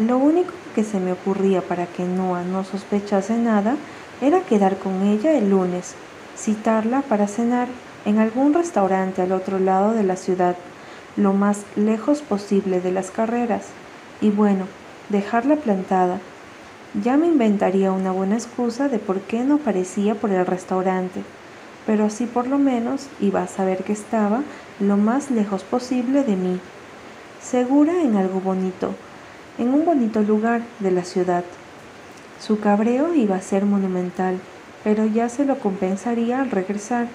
Lo 0.00 0.18
único 0.18 0.50
que 0.74 0.82
se 0.82 0.98
me 0.98 1.12
ocurría 1.12 1.62
para 1.62 1.86
que 1.86 2.04
Noah 2.04 2.42
no 2.42 2.64
sospechase 2.64 3.36
nada 3.36 3.76
era 4.20 4.40
quedar 4.40 4.76
con 4.76 5.02
ella 5.02 5.32
el 5.38 5.50
lunes, 5.50 5.94
citarla 6.36 7.02
para 7.02 7.28
cenar 7.28 7.68
en 8.04 8.18
algún 8.18 8.52
restaurante 8.52 9.22
al 9.22 9.30
otro 9.30 9.60
lado 9.60 9.92
de 9.92 10.02
la 10.02 10.16
ciudad, 10.16 10.56
lo 11.16 11.32
más 11.34 11.62
lejos 11.76 12.20
posible 12.20 12.80
de 12.80 12.90
las 12.90 13.12
carreras, 13.12 13.66
y 14.20 14.30
bueno, 14.30 14.66
dejarla 15.08 15.56
plantada. 15.56 16.18
Ya 16.94 17.18
me 17.18 17.26
inventaría 17.26 17.92
una 17.92 18.12
buena 18.12 18.36
excusa 18.36 18.88
de 18.88 18.98
por 18.98 19.20
qué 19.20 19.44
no 19.44 19.58
parecía 19.58 20.14
por 20.14 20.30
el 20.30 20.46
restaurante, 20.46 21.22
pero 21.86 22.06
así 22.06 22.24
por 22.24 22.48
lo 22.48 22.58
menos 22.58 23.08
iba 23.20 23.42
a 23.42 23.46
saber 23.46 23.84
que 23.84 23.92
estaba 23.92 24.42
lo 24.80 24.96
más 24.96 25.30
lejos 25.30 25.64
posible 25.64 26.22
de 26.22 26.34
mí, 26.34 26.60
segura 27.42 28.02
en 28.02 28.16
algo 28.16 28.40
bonito, 28.40 28.94
en 29.58 29.74
un 29.74 29.84
bonito 29.84 30.22
lugar 30.22 30.62
de 30.78 30.90
la 30.90 31.04
ciudad. 31.04 31.44
Su 32.40 32.58
cabreo 32.58 33.14
iba 33.14 33.36
a 33.36 33.42
ser 33.42 33.66
monumental, 33.66 34.38
pero 34.82 35.04
ya 35.04 35.28
se 35.28 35.44
lo 35.44 35.58
compensaría 35.58 36.40
al 36.40 36.50
regresar. 36.50 37.08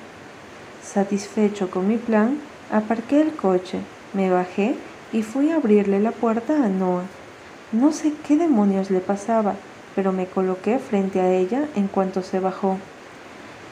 Satisfecho 0.83 1.71
con 1.71 1.87
mi 1.87 1.97
plan, 1.97 2.37
aparqué 2.71 3.21
el 3.21 3.35
coche, 3.35 3.79
me 4.13 4.29
bajé 4.29 4.75
y 5.11 5.23
fui 5.23 5.49
a 5.49 5.55
abrirle 5.55 5.99
la 5.99 6.11
puerta 6.11 6.63
a 6.63 6.69
Noah. 6.69 7.22
No 7.73 7.91
sé 7.91 8.13
qué 8.27 8.37
demonios 8.37 8.91
le 8.91 8.99
pasaba, 8.99 9.55
pero 9.95 10.11
me 10.11 10.27
coloqué 10.27 10.77
frente 10.77 11.19
a 11.19 11.31
ella 11.31 11.65
en 11.75 11.87
cuanto 11.87 12.21
se 12.21 12.39
bajó. 12.39 12.77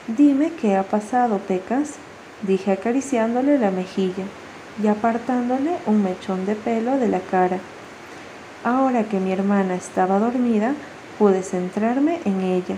Dime 0.08 0.52
qué 0.60 0.76
ha 0.76 0.82
pasado, 0.82 1.38
Pecas, 1.38 1.98
dije 2.42 2.72
acariciándole 2.72 3.60
la 3.60 3.70
mejilla 3.70 4.24
y 4.82 4.88
apartándole 4.88 5.78
un 5.86 6.02
mechón 6.02 6.48
de 6.48 6.56
pelo 6.56 6.98
de 6.98 7.10
la 7.10 7.20
cara. 7.20 7.60
Ahora 8.64 9.04
que 9.04 9.20
mi 9.20 9.32
hermana 9.32 9.76
estaba 9.76 10.18
dormida, 10.18 10.74
pude 11.20 11.44
centrarme 11.44 12.22
en 12.26 12.42
ella 12.42 12.78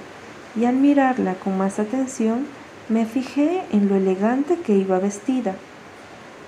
y 0.60 0.66
al 0.66 0.76
mirarla 0.76 1.36
con 1.36 1.58
más 1.58 1.80
atención 1.80 2.46
me 2.90 3.06
fijé 3.06 3.64
en 3.72 3.88
lo 3.88 3.96
elegante 3.96 4.58
que 4.58 4.76
iba 4.76 5.00
vestida. 5.00 5.56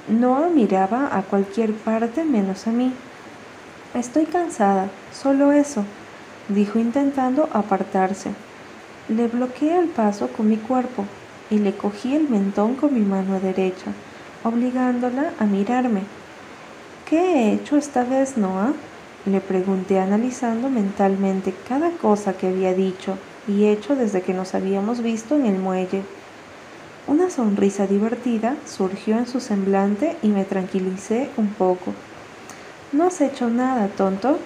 No 0.10 0.50
miraba 0.50 1.18
a 1.18 1.22
cualquier 1.22 1.74
parte 1.74 2.26
menos 2.26 2.68
a 2.68 2.72
mí. 2.72 2.92
Estoy 3.96 4.26
cansada, 4.26 4.90
solo 5.14 5.54
eso, 5.54 5.86
dijo 6.50 6.80
intentando 6.80 7.48
apartarse. 7.54 8.32
Le 9.08 9.28
bloqueé 9.28 9.80
el 9.80 9.88
paso 9.88 10.28
con 10.28 10.50
mi 10.50 10.58
cuerpo 10.58 11.06
y 11.50 11.60
le 11.60 11.74
cogí 11.74 12.14
el 12.14 12.28
mentón 12.28 12.76
con 12.76 12.94
mi 12.94 13.00
mano 13.00 13.40
derecha, 13.40 13.94
obligándola 14.44 15.32
a 15.40 15.46
mirarme. 15.46 16.02
¿Qué 17.10 17.20
he 17.20 17.54
hecho 17.54 17.78
esta 17.78 18.04
vez, 18.04 18.36
Noah? 18.36 18.74
Le 19.26 19.40
pregunté 19.40 19.98
analizando 19.98 20.70
mentalmente 20.70 21.54
cada 21.70 21.92
cosa 21.92 22.34
que 22.34 22.48
había 22.50 22.74
dicho 22.74 23.18
y 23.48 23.68
hecho 23.68 23.96
desde 23.96 24.22
que 24.22 24.34
nos 24.34 24.56
habíamos 24.56 25.02
visto 25.02 25.38
en 25.38 25.46
el 25.46 25.58
muelle. 25.58 26.02
Una 27.08 27.30
sonrisa 27.30 27.88
divertida 27.88 28.58
surgió 28.66 29.18
en 29.18 29.26
su 29.26 29.40
semblante 29.40 30.18
y 30.22 30.28
me 30.28 30.44
tranquilicé 30.44 31.30
un 31.38 31.48
poco. 31.48 31.94
No 32.96 33.08
has 33.08 33.20
hecho 33.20 33.50
nada, 33.50 33.90
tonto, 33.90 34.40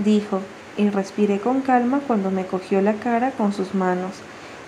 dijo, 0.00 0.40
y 0.76 0.90
respiré 0.90 1.38
con 1.38 1.60
calma 1.60 2.00
cuando 2.04 2.32
me 2.32 2.44
cogió 2.44 2.82
la 2.82 2.94
cara 2.94 3.30
con 3.30 3.52
sus 3.52 3.72
manos 3.72 4.14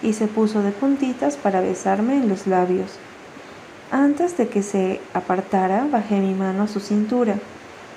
y 0.00 0.12
se 0.12 0.28
puso 0.28 0.62
de 0.62 0.70
puntitas 0.70 1.36
para 1.36 1.60
besarme 1.60 2.18
en 2.18 2.28
los 2.28 2.46
labios. 2.46 2.92
Antes 3.90 4.36
de 4.36 4.46
que 4.46 4.62
se 4.62 5.00
apartara, 5.12 5.88
bajé 5.90 6.20
mi 6.20 6.34
mano 6.34 6.62
a 6.62 6.68
su 6.68 6.78
cintura 6.78 7.34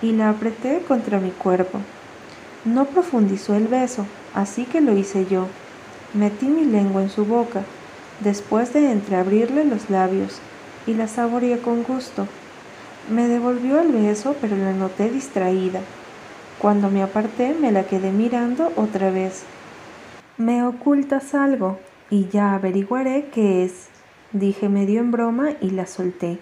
y 0.01 0.13
la 0.13 0.31
apreté 0.31 0.81
contra 0.87 1.19
mi 1.19 1.29
cuerpo. 1.29 1.77
No 2.65 2.85
profundizó 2.85 3.53
el 3.53 3.67
beso, 3.67 4.07
así 4.33 4.65
que 4.65 4.81
lo 4.81 4.97
hice 4.97 5.27
yo. 5.27 5.45
Metí 6.15 6.47
mi 6.47 6.65
lengua 6.65 7.03
en 7.03 7.11
su 7.11 7.23
boca, 7.23 7.61
después 8.21 8.73
de 8.73 8.91
entreabrirle 8.91 9.63
los 9.63 9.91
labios, 9.91 10.39
y 10.87 10.95
la 10.95 11.07
saboreé 11.07 11.59
con 11.59 11.83
gusto. 11.83 12.25
Me 13.09 13.27
devolvió 13.27 13.79
el 13.79 13.91
beso, 13.91 14.35
pero 14.39 14.55
la 14.55 14.71
noté 14.71 15.09
distraída. 15.09 15.81
Cuando 16.59 16.91
me 16.91 17.01
aparté, 17.01 17.55
me 17.59 17.71
la 17.71 17.85
quedé 17.85 18.11
mirando 18.11 18.71
otra 18.75 19.09
vez. 19.09 19.45
Me 20.37 20.63
ocultas 20.63 21.33
algo, 21.33 21.79
y 22.11 22.27
ya 22.27 22.53
averiguaré 22.53 23.29
qué 23.33 23.63
es, 23.63 23.87
dije 24.31 24.69
medio 24.69 24.99
en 24.99 25.09
broma 25.09 25.49
y 25.59 25.71
la 25.71 25.87
solté. 25.87 26.37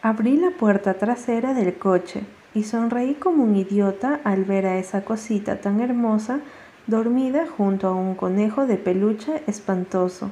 Abrí 0.00 0.36
la 0.36 0.50
puerta 0.50 0.94
trasera 0.94 1.52
del 1.52 1.76
coche 1.76 2.22
y 2.54 2.64
sonreí 2.64 3.14
como 3.14 3.44
un 3.44 3.56
idiota 3.56 4.20
al 4.24 4.44
ver 4.44 4.66
a 4.66 4.78
esa 4.78 5.04
cosita 5.04 5.60
tan 5.60 5.80
hermosa 5.80 6.40
dormida 6.86 7.46
junto 7.46 7.88
a 7.88 7.94
un 7.94 8.14
conejo 8.14 8.66
de 8.66 8.76
peluche 8.76 9.42
espantoso. 9.46 10.30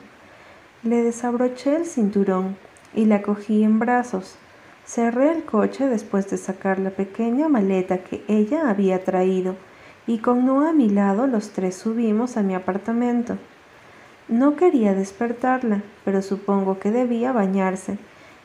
Le 0.82 1.02
desabroché 1.02 1.76
el 1.76 1.86
cinturón 1.86 2.56
y 2.94 3.04
la 3.06 3.22
cogí 3.22 3.64
en 3.64 3.78
brazos. 3.78 4.36
Cerré 4.84 5.30
el 5.30 5.44
coche 5.44 5.86
después 5.86 6.28
de 6.28 6.36
sacar 6.36 6.78
la 6.78 6.90
pequeña 6.90 7.48
maleta 7.48 7.98
que 7.98 8.24
ella 8.28 8.68
había 8.68 9.04
traído 9.04 9.56
y 10.06 10.18
con 10.18 10.44
Noah 10.44 10.70
a 10.70 10.72
mi 10.72 10.88
lado 10.88 11.26
los 11.26 11.50
tres 11.50 11.76
subimos 11.76 12.36
a 12.36 12.42
mi 12.42 12.54
apartamento. 12.54 13.38
No 14.28 14.56
quería 14.56 14.94
despertarla, 14.94 15.82
pero 16.04 16.22
supongo 16.22 16.78
que 16.78 16.90
debía 16.90 17.32
bañarse, 17.32 17.98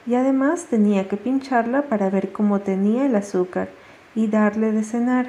y 0.06 0.15
además 0.15 0.65
tenía 0.65 1.08
que 1.08 1.17
pincharla 1.17 1.84
para 1.84 2.10
ver 2.10 2.32
cómo 2.32 2.60
tenía 2.60 3.06
el 3.06 3.15
azúcar 3.15 3.70
y 4.15 4.27
darle 4.27 4.72
de 4.72 4.84
cenar. 4.84 5.27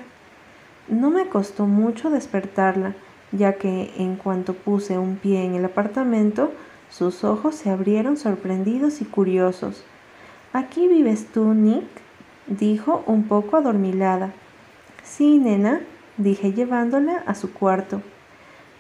No 0.89 1.11
me 1.11 1.29
costó 1.29 1.67
mucho 1.67 2.11
despertarla, 2.11 2.95
ya 3.33 3.55
que 3.55 3.93
en 3.99 4.17
cuanto 4.17 4.55
puse 4.55 4.99
un 4.99 5.17
pie 5.17 5.45
en 5.45 5.55
el 5.55 5.65
apartamento, 5.65 6.53
sus 6.91 7.25
ojos 7.25 7.55
se 7.55 7.71
abrieron 7.71 8.17
sorprendidos 8.17 9.03
y 9.03 9.05
curiosos. 9.05 9.85
¿Aquí 10.53 10.89
vives 10.89 11.27
tú, 11.27 11.53
Nick? 11.53 11.85
dijo 12.47 13.03
un 13.07 13.25
poco 13.25 13.59
adormilada. 13.59 14.33
Sí, 15.03 15.39
nena, 15.39 15.81
dije 16.17 16.53
llevándola 16.53 17.23
a 17.27 17.35
su 17.35 17.53
cuarto. 17.53 18.01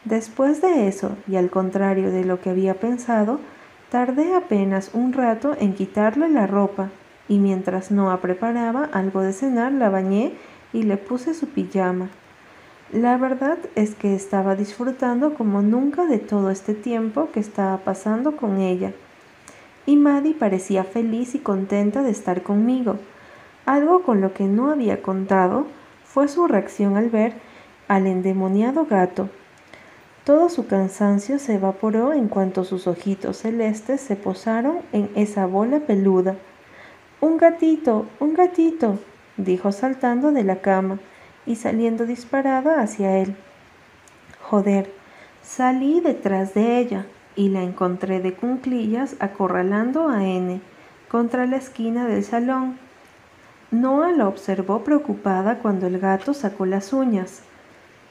Después 0.04 0.62
de 0.62 0.88
eso, 0.88 1.16
y 1.26 1.36
al 1.36 1.50
contrario 1.50 2.10
de 2.10 2.24
lo 2.24 2.40
que 2.40 2.48
había 2.48 2.74
pensado, 2.74 3.40
tardé 3.90 4.34
apenas 4.34 4.90
un 4.94 5.12
rato 5.12 5.54
en 5.60 5.74
quitarle 5.74 6.30
la 6.30 6.46
ropa, 6.46 6.88
y 7.28 7.38
mientras 7.38 7.90
Noah 7.90 8.22
preparaba 8.22 8.88
algo 8.92 9.20
de 9.20 9.34
cenar, 9.34 9.72
la 9.72 9.90
bañé 9.90 10.32
y 10.72 10.84
le 10.84 10.96
puse 10.96 11.34
su 11.34 11.48
pijama. 11.48 12.08
La 12.92 13.18
verdad 13.18 13.58
es 13.74 13.94
que 13.94 14.14
estaba 14.14 14.54
disfrutando 14.54 15.34
como 15.34 15.60
nunca 15.60 16.06
de 16.06 16.18
todo 16.18 16.50
este 16.50 16.72
tiempo 16.72 17.28
que 17.30 17.40
estaba 17.40 17.76
pasando 17.78 18.36
con 18.36 18.58
ella. 18.58 18.94
Y 19.88 19.96
Maddie 19.96 20.34
parecía 20.34 20.84
feliz 20.84 21.34
y 21.34 21.38
contenta 21.38 22.02
de 22.02 22.10
estar 22.10 22.42
conmigo. 22.42 22.98
Algo 23.64 24.02
con 24.02 24.20
lo 24.20 24.34
que 24.34 24.44
no 24.44 24.70
había 24.70 25.00
contado 25.00 25.66
fue 26.04 26.28
su 26.28 26.46
reacción 26.46 26.98
al 26.98 27.08
ver 27.08 27.32
al 27.88 28.06
endemoniado 28.06 28.84
gato. 28.84 29.30
Todo 30.24 30.50
su 30.50 30.66
cansancio 30.66 31.38
se 31.38 31.54
evaporó 31.54 32.12
en 32.12 32.28
cuanto 32.28 32.64
sus 32.64 32.86
ojitos 32.86 33.38
celestes 33.38 34.02
se 34.02 34.14
posaron 34.14 34.80
en 34.92 35.08
esa 35.14 35.46
bola 35.46 35.80
peluda. 35.80 36.36
Un 37.22 37.38
gatito, 37.38 38.04
un 38.20 38.34
gatito, 38.34 38.98
dijo 39.38 39.72
saltando 39.72 40.32
de 40.32 40.44
la 40.44 40.60
cama 40.60 40.98
y 41.46 41.56
saliendo 41.56 42.04
disparada 42.04 42.82
hacia 42.82 43.16
él. 43.16 43.36
Joder, 44.42 44.92
salí 45.40 46.00
detrás 46.00 46.52
de 46.52 46.76
ella 46.76 47.06
y 47.38 47.50
la 47.50 47.62
encontré 47.62 48.20
de 48.20 48.34
cunclillas 48.34 49.14
acorralando 49.20 50.08
a 50.08 50.26
N 50.26 50.60
contra 51.08 51.46
la 51.46 51.56
esquina 51.56 52.04
del 52.08 52.24
salón. 52.24 52.76
Noah 53.70 54.10
la 54.10 54.26
observó 54.26 54.82
preocupada 54.82 55.58
cuando 55.58 55.86
el 55.86 56.00
gato 56.00 56.34
sacó 56.34 56.66
las 56.66 56.92
uñas. 56.92 57.42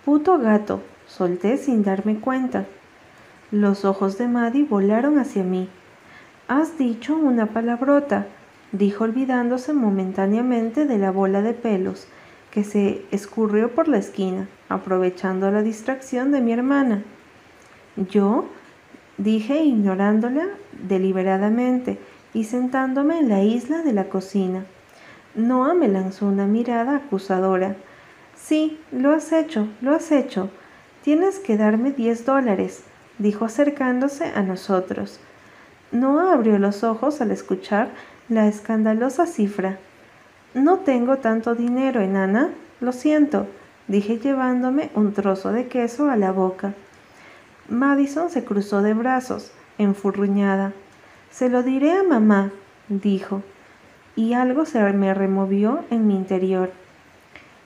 Puto 0.05 0.39
gato, 0.39 0.81
solté 1.07 1.57
sin 1.57 1.83
darme 1.83 2.21
cuenta. 2.21 2.67
Los 3.51 3.83
ojos 3.83 4.17
de 4.17 4.29
Maddie 4.29 4.63
volaron 4.63 5.19
hacia 5.19 5.43
mí. 5.43 5.67
Has 6.47 6.77
dicho 6.77 7.17
una 7.17 7.47
palabrota, 7.47 8.27
dijo 8.71 9.03
olvidándose 9.03 9.73
momentáneamente 9.73 10.85
de 10.85 10.99
la 10.99 11.11
bola 11.11 11.41
de 11.41 11.53
pelos 11.53 12.07
que 12.49 12.63
se 12.63 13.05
escurrió 13.11 13.75
por 13.75 13.89
la 13.89 13.97
esquina, 13.97 14.47
aprovechando 14.69 15.51
la 15.51 15.63
distracción 15.63 16.31
de 16.31 16.39
mi 16.39 16.53
hermana. 16.53 17.03
Yo, 17.97 18.45
dije 19.17 19.63
ignorándola 19.63 20.47
deliberadamente 20.87 21.97
y 22.33 22.43
sentándome 22.43 23.19
en 23.19 23.29
la 23.29 23.41
isla 23.41 23.81
de 23.81 23.93
la 23.93 24.05
cocina. 24.05 24.65
Noah 25.35 25.73
me 25.73 25.87
lanzó 25.87 26.27
una 26.27 26.45
mirada 26.45 26.97
acusadora. 26.97 27.75
Sí, 28.35 28.79
lo 28.91 29.13
has 29.13 29.31
hecho, 29.31 29.67
lo 29.81 29.93
has 29.95 30.11
hecho. 30.11 30.49
Tienes 31.03 31.39
que 31.39 31.57
darme 31.57 31.91
diez 31.91 32.25
dólares, 32.25 32.83
dijo 33.17 33.45
acercándose 33.45 34.25
a 34.35 34.41
nosotros. 34.41 35.19
Noah 35.91 36.33
abrió 36.33 36.59
los 36.59 36.83
ojos 36.83 37.21
al 37.21 37.31
escuchar 37.31 37.89
la 38.29 38.47
escandalosa 38.47 39.25
cifra. 39.25 39.77
No 40.53 40.79
tengo 40.79 41.17
tanto 41.17 41.55
dinero, 41.55 42.01
enana. 42.01 42.49
Lo 42.81 42.91
siento, 42.91 43.47
dije 43.87 44.19
llevándome 44.19 44.89
un 44.95 45.13
trozo 45.13 45.51
de 45.51 45.67
queso 45.67 46.09
a 46.09 46.15
la 46.17 46.31
boca. 46.31 46.73
Madison 47.69 48.29
se 48.29 48.43
cruzó 48.43 48.81
de 48.81 48.93
brazos, 48.93 49.51
enfurruñada. 49.77 50.73
Se 51.31 51.49
lo 51.49 51.63
diré 51.63 51.91
a 51.91 52.03
mamá, 52.03 52.51
dijo, 52.89 53.41
y 54.15 54.33
algo 54.33 54.65
se 54.65 54.81
me 54.93 55.13
removió 55.13 55.83
en 55.89 56.07
mi 56.07 56.15
interior. 56.15 56.71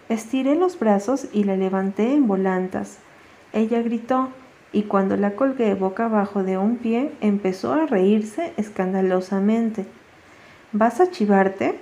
Estiré 0.10 0.56
los 0.56 0.78
brazos 0.78 1.28
y 1.32 1.44
la 1.44 1.56
levanté 1.56 2.14
en 2.14 2.28
volantas. 2.28 2.98
Ella 3.54 3.82
gritó, 3.82 4.30
y 4.74 4.84
cuando 4.84 5.18
la 5.18 5.36
colgué 5.36 5.74
boca 5.76 6.06
abajo 6.06 6.44
de 6.44 6.58
un 6.58 6.78
pie, 6.78 7.12
empezó 7.22 7.74
a 7.74 7.86
reírse 7.86 8.54
escandalosamente. 8.58 9.86
¿Vas 10.72 11.00
a 11.00 11.12
chivarte? 11.12 11.78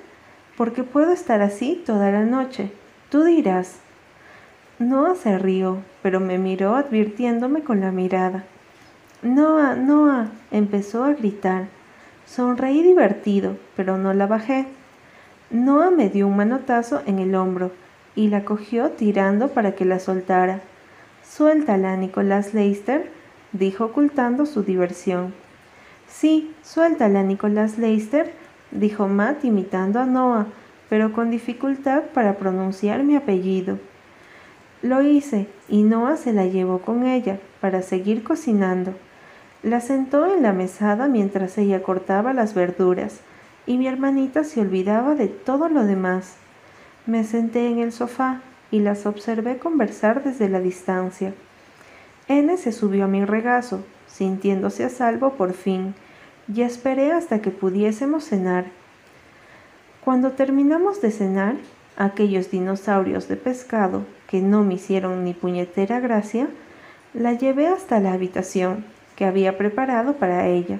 porque 0.60 0.84
puedo 0.84 1.14
estar 1.14 1.42
así 1.42 1.82
toda 1.86 2.12
la 2.12 2.26
noche. 2.26 2.70
Tú 3.10 3.24
dirás. 3.24 3.80
Noah 4.80 5.16
se 5.16 5.38
rió, 5.38 5.80
pero 6.02 6.22
me 6.22 6.38
miró 6.38 6.76
advirtiéndome 6.76 7.64
con 7.64 7.82
la 7.82 7.92
mirada. 7.92 8.46
Noah, 9.22 9.76
Noah, 9.76 10.30
empezó 10.52 11.04
a 11.04 11.12
gritar. 11.12 11.68
Sonreí 12.26 12.82
divertido, 12.82 13.58
pero 13.76 13.98
no 13.98 14.14
la 14.14 14.26
bajé. 14.26 14.68
Noah 15.50 15.92
me 15.92 16.08
dio 16.08 16.28
un 16.28 16.38
manotazo 16.38 17.02
en 17.06 17.20
el 17.20 17.36
hombro 17.36 17.74
y 18.16 18.30
la 18.30 18.46
cogió 18.46 18.92
tirando 18.92 19.50
para 19.50 19.76
que 19.76 19.84
la 19.84 20.00
soltara. 20.00 20.62
Suéltala, 21.30 21.98
Nicolás 21.98 22.54
Leister, 22.54 23.12
dijo 23.52 23.84
ocultando 23.84 24.46
su 24.46 24.64
diversión. 24.64 25.34
Sí, 26.08 26.56
suéltala, 26.64 27.22
Nicolás 27.24 27.78
Leister, 27.78 28.32
dijo 28.72 29.10
Matt 29.10 29.44
imitando 29.44 30.00
a 30.00 30.06
Noah, 30.06 30.48
pero 30.88 31.12
con 31.12 31.32
dificultad 31.32 32.04
para 32.14 32.38
pronunciar 32.38 33.04
mi 33.04 33.18
apellido. 33.18 33.78
Lo 34.82 35.02
hice 35.02 35.48
y 35.68 35.84
Noah 35.84 36.16
se 36.16 36.32
la 36.32 36.46
llevó 36.46 36.80
con 36.80 37.06
ella 37.06 37.40
para 37.60 37.82
seguir 37.82 38.24
cocinando. 38.24 38.94
La 39.62 39.82
sentó 39.82 40.34
en 40.34 40.42
la 40.42 40.54
mesada 40.54 41.10
mientras 41.10 41.58
ella 41.58 41.84
cortaba 41.84 42.34
las 42.34 42.54
verduras 42.54 43.20
y 43.66 43.78
mi 43.78 43.88
hermanita 43.88 44.46
se 44.46 44.62
olvidaba 44.62 45.16
de 45.16 45.28
todo 45.28 45.68
lo 45.68 45.84
demás. 45.84 46.36
Me 47.06 47.26
senté 47.26 47.68
en 47.68 47.80
el 47.80 47.92
sofá 47.92 48.42
y 48.72 48.80
las 48.80 49.06
observé 49.06 49.58
conversar 49.58 50.24
desde 50.24 50.48
la 50.48 50.62
distancia. 50.62 51.34
N 52.30 52.56
se 52.56 52.72
subió 52.72 53.06
a 53.06 53.08
mi 53.08 53.26
regazo, 53.26 53.84
sintiéndose 54.08 54.86
a 54.86 54.90
salvo 54.90 55.34
por 55.34 55.54
fin, 55.54 55.94
y 56.54 56.62
esperé 56.62 57.12
hasta 57.12 57.42
que 57.42 57.52
pudiésemos 57.52 58.24
cenar. 58.24 58.66
Cuando 60.06 60.32
terminamos 60.32 61.02
de 61.02 61.12
cenar, 61.12 61.56
aquellos 61.98 62.50
dinosaurios 62.50 63.28
de 63.28 63.36
pescado 63.36 64.06
que 64.30 64.42
no 64.42 64.64
me 64.64 64.76
hicieron 64.76 65.24
ni 65.24 65.34
puñetera 65.34 66.00
gracia, 66.00 66.48
la 67.16 67.34
llevé 67.34 67.68
hasta 67.68 68.00
la 68.00 68.14
habitación 68.14 68.86
que 69.16 69.26
había 69.26 69.58
preparado 69.58 70.14
para 70.14 70.48
ella. 70.48 70.80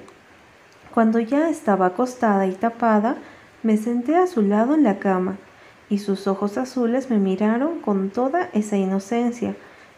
Cuando 0.94 1.18
ya 1.18 1.50
estaba 1.50 1.86
acostada 1.86 2.46
y 2.46 2.52
tapada, 2.52 3.16
me 3.64 3.76
senté 3.76 4.14
a 4.16 4.28
su 4.28 4.42
lado 4.42 4.74
en 4.74 4.84
la 4.84 5.00
cama, 5.00 5.36
y 5.88 5.98
sus 5.98 6.28
ojos 6.28 6.56
azules 6.58 7.10
me 7.10 7.18
miraron 7.18 7.80
con 7.80 8.10
toda 8.10 8.48
esa 8.52 8.76
inocencia 8.76 9.56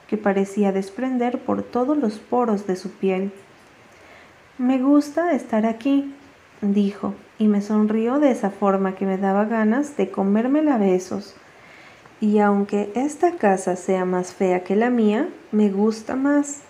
que 0.09 0.17
parecía 0.17 0.73
desprender 0.73 1.39
por 1.39 1.63
todos 1.63 1.97
los 1.97 2.19
poros 2.19 2.67
de 2.67 2.77
su 2.77 2.91
piel. 2.91 3.33
Me 4.57 4.79
gusta 4.79 5.33
estar 5.33 5.67
aquí, 5.67 6.15
dijo, 6.63 7.15
y 7.39 7.49
me 7.49 7.61
sonrió 7.61 8.19
de 8.19 8.31
esa 8.31 8.51
forma 8.51 8.95
que 8.95 9.05
me 9.05 9.19
daba 9.19 9.45
ganas 9.45 9.97
de 9.99 10.11
comérmela 10.11 10.77
a 10.77 10.79
besos. 10.79 11.37
Y 12.23 12.39
aunque 12.39 12.93
esta 12.95 13.33
casa 13.33 13.75
sea 13.75 14.05
más 14.05 14.33
fea 14.33 14.63
que 14.63 14.77
la 14.77 14.91
mía, 14.91 15.29
me 15.51 15.71
gusta 15.71 16.15
más. 16.15 16.61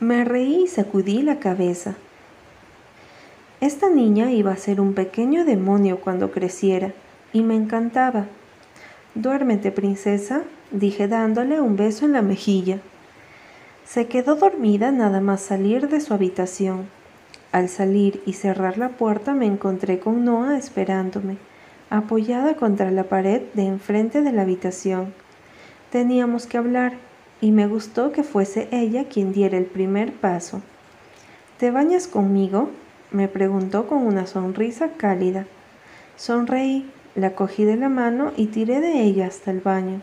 Me 0.00 0.24
reí 0.24 0.64
y 0.64 0.66
sacudí 0.66 1.22
la 1.22 1.38
cabeza. 1.38 1.94
Esta 3.60 3.88
niña 3.88 4.32
iba 4.32 4.50
a 4.50 4.56
ser 4.56 4.80
un 4.80 4.92
pequeño 4.92 5.44
demonio 5.44 6.00
cuando 6.00 6.32
creciera, 6.32 6.92
y 7.32 7.44
me 7.44 7.54
encantaba. 7.54 8.26
Duérmete, 9.14 9.70
princesa, 9.70 10.42
dije 10.72 11.06
dándole 11.06 11.60
un 11.60 11.76
beso 11.76 12.04
en 12.04 12.12
la 12.14 12.22
mejilla. 12.22 12.80
Se 13.84 14.08
quedó 14.08 14.34
dormida 14.34 14.90
nada 14.90 15.20
más 15.20 15.42
salir 15.42 15.88
de 15.88 16.00
su 16.00 16.12
habitación. 16.12 16.88
Al 17.52 17.68
salir 17.68 18.20
y 18.26 18.32
cerrar 18.32 18.78
la 18.78 18.88
puerta 18.88 19.32
me 19.32 19.46
encontré 19.46 20.00
con 20.00 20.24
Noah 20.24 20.58
esperándome, 20.58 21.36
apoyada 21.90 22.54
contra 22.54 22.90
la 22.90 23.04
pared 23.04 23.42
de 23.54 23.66
enfrente 23.66 24.22
de 24.22 24.32
la 24.32 24.42
habitación. 24.42 25.14
Teníamos 25.90 26.46
que 26.46 26.58
hablar 26.58 26.94
y 27.40 27.52
me 27.52 27.66
gustó 27.66 28.12
que 28.12 28.22
fuese 28.22 28.68
ella 28.72 29.04
quien 29.04 29.32
diera 29.32 29.56
el 29.56 29.66
primer 29.66 30.12
paso. 30.12 30.62
¿Te 31.58 31.70
bañas 31.70 32.06
conmigo? 32.06 32.70
me 33.12 33.28
preguntó 33.28 33.86
con 33.86 34.06
una 34.06 34.26
sonrisa 34.26 34.90
cálida. 34.96 35.46
Sonreí, 36.16 36.90
la 37.14 37.34
cogí 37.34 37.64
de 37.64 37.76
la 37.76 37.88
mano 37.88 38.32
y 38.36 38.46
tiré 38.46 38.80
de 38.80 39.02
ella 39.02 39.26
hasta 39.26 39.50
el 39.50 39.60
baño. 39.60 40.02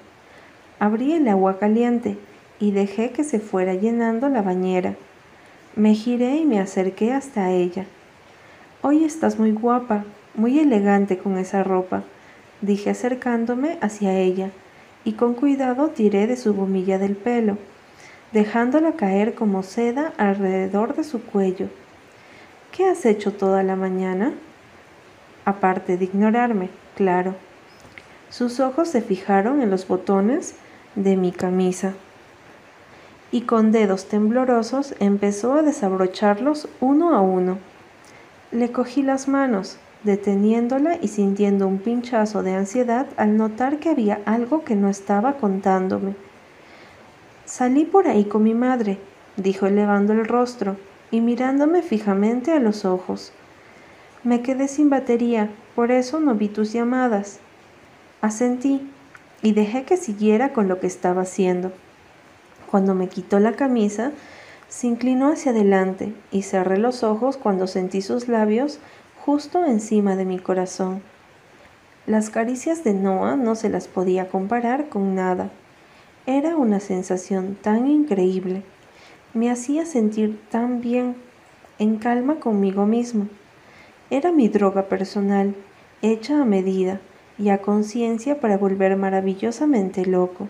Abrí 0.80 1.13
el 1.13 1.28
agua 1.28 1.60
caliente 1.60 2.17
y 2.60 2.72
dejé 2.72 3.12
que 3.12 3.24
se 3.24 3.39
fuera 3.39 3.74
llenando 3.74 4.30
la 4.30 4.41
bañera. 4.41 4.96
Me 5.76 5.93
giré 5.93 6.38
y 6.38 6.46
me 6.46 6.60
acerqué 6.60 7.13
hasta 7.13 7.52
ella. 7.52 7.86
Hoy 8.82 9.04
estás 9.04 9.38
muy 9.38 9.52
guapa, 9.52 10.06
muy 10.36 10.60
elegante 10.60 11.17
con 11.17 11.38
esa 11.38 11.63
ropa, 11.63 12.04
dije 12.62 12.89
acercándome 12.89 13.78
hacia 13.82 14.17
ella, 14.17 14.50
y 15.06 15.13
con 15.13 15.34
cuidado 15.34 15.89
tiré 15.89 16.28
de 16.28 16.38
su 16.38 16.54
gomilla 16.54 16.98
del 16.98 17.15
pelo, 17.15 17.58
dejándola 18.32 18.93
caer 18.93 19.36
como 19.36 19.63
seda 19.63 20.13
alrededor 20.17 20.96
de 20.96 21.04
su 21.04 21.22
cuello. 21.22 21.67
¿Qué 22.72 22.86
has 22.86 23.06
hecho 23.06 23.34
toda 23.34 23.63
la 23.63 23.76
mañana? 23.76 24.34
Aparte 25.46 25.98
de 25.98 26.06
ignorarme, 26.06 26.69
claro. 26.96 27.36
Sus 28.30 28.60
ojos 28.60 28.88
se 28.89 29.02
fijaron 29.02 29.62
en 29.62 29.69
los 29.69 29.88
botones 29.88 30.56
de 30.96 31.17
mi 31.17 31.32
camisa 31.32 31.93
y 33.34 33.41
con 33.41 33.72
dedos 33.72 34.08
temblorosos 34.08 34.96
empezó 35.00 35.54
a 35.54 35.63
desabrocharlos 35.63 36.67
uno 36.80 37.15
a 37.15 37.22
uno. 37.22 37.58
Le 38.52 38.72
cogí 38.72 39.02
las 39.02 39.28
manos, 39.28 39.78
deteniéndola 40.04 40.98
y 41.02 41.08
sintiendo 41.08 41.68
un 41.68 41.80
pinchazo 41.80 42.44
de 42.44 42.54
ansiedad 42.54 43.08
al 43.18 43.38
notar 43.38 43.80
que 43.80 43.89
había 43.89 44.22
algo 44.26 44.63
que 44.63 44.76
no 44.76 44.89
estaba 44.89 45.38
contándome. 45.38 46.16
Salí 47.46 47.86
por 47.86 48.08
ahí 48.08 48.26
con 48.26 48.44
mi 48.44 48.54
madre, 48.54 48.98
dijo 49.38 49.66
elevando 49.66 50.13
el 50.13 50.26
rostro 50.26 50.78
y 51.12 51.22
mirándome 51.22 51.82
fijamente 51.82 52.52
a 52.52 52.60
los 52.60 52.86
ojos. 52.86 53.32
Me 54.24 54.42
quedé 54.42 54.68
sin 54.68 54.89
batería, 54.89 55.50
por 55.76 55.92
eso 55.92 56.20
no 56.20 56.36
vi 56.36 56.48
tus 56.48 56.74
llamadas. 56.74 57.39
Asentí 58.22 58.89
y 59.42 59.52
dejé 59.52 59.84
que 59.84 59.98
siguiera 59.98 60.54
con 60.54 60.68
lo 60.68 60.80
que 60.80 60.88
estaba 60.88 61.24
haciendo. 61.24 61.72
Cuando 62.72 62.96
me 62.96 63.10
quitó 63.10 63.39
la 63.39 63.54
camisa, 63.54 64.12
se 64.70 64.88
inclinó 64.88 65.32
hacia 65.32 65.52
adelante 65.52 66.13
y 66.32 66.42
cerré 66.42 66.78
los 66.78 67.04
ojos 67.04 67.38
cuando 67.38 67.68
sentí 67.68 68.02
sus 68.02 68.28
labios 68.28 68.80
justo 69.26 69.64
encima 69.64 70.18
de 70.18 70.26
mi 70.26 70.38
corazón. 70.38 71.02
Las 72.06 72.30
caricias 72.30 72.84
de 72.84 72.94
Noah 72.94 73.38
no 73.38 73.56
se 73.56 73.70
las 73.70 73.88
podía 73.88 74.28
comparar 74.28 74.90
con 74.90 75.16
nada. 75.16 75.50
Era 76.26 76.58
una 76.58 76.82
sensación 76.82 77.56
tan 77.56 77.88
increíble. 77.88 78.64
Me 79.34 79.50
hacía 79.50 79.86
sentir 79.86 80.42
tan 80.52 80.82
bien, 80.82 81.16
en 81.80 82.00
calma 82.00 82.42
conmigo 82.42 82.86
mismo. 82.86 83.28
Era 84.10 84.34
mi 84.34 84.50
droga 84.50 84.90
personal, 84.90 85.56
hecha 86.02 86.42
a 86.42 86.46
medida 86.46 87.00
y 87.38 87.48
a 87.48 87.62
conciencia 87.62 88.42
para 88.42 88.58
volver 88.58 88.98
maravillosamente 88.98 90.06
loco. 90.06 90.50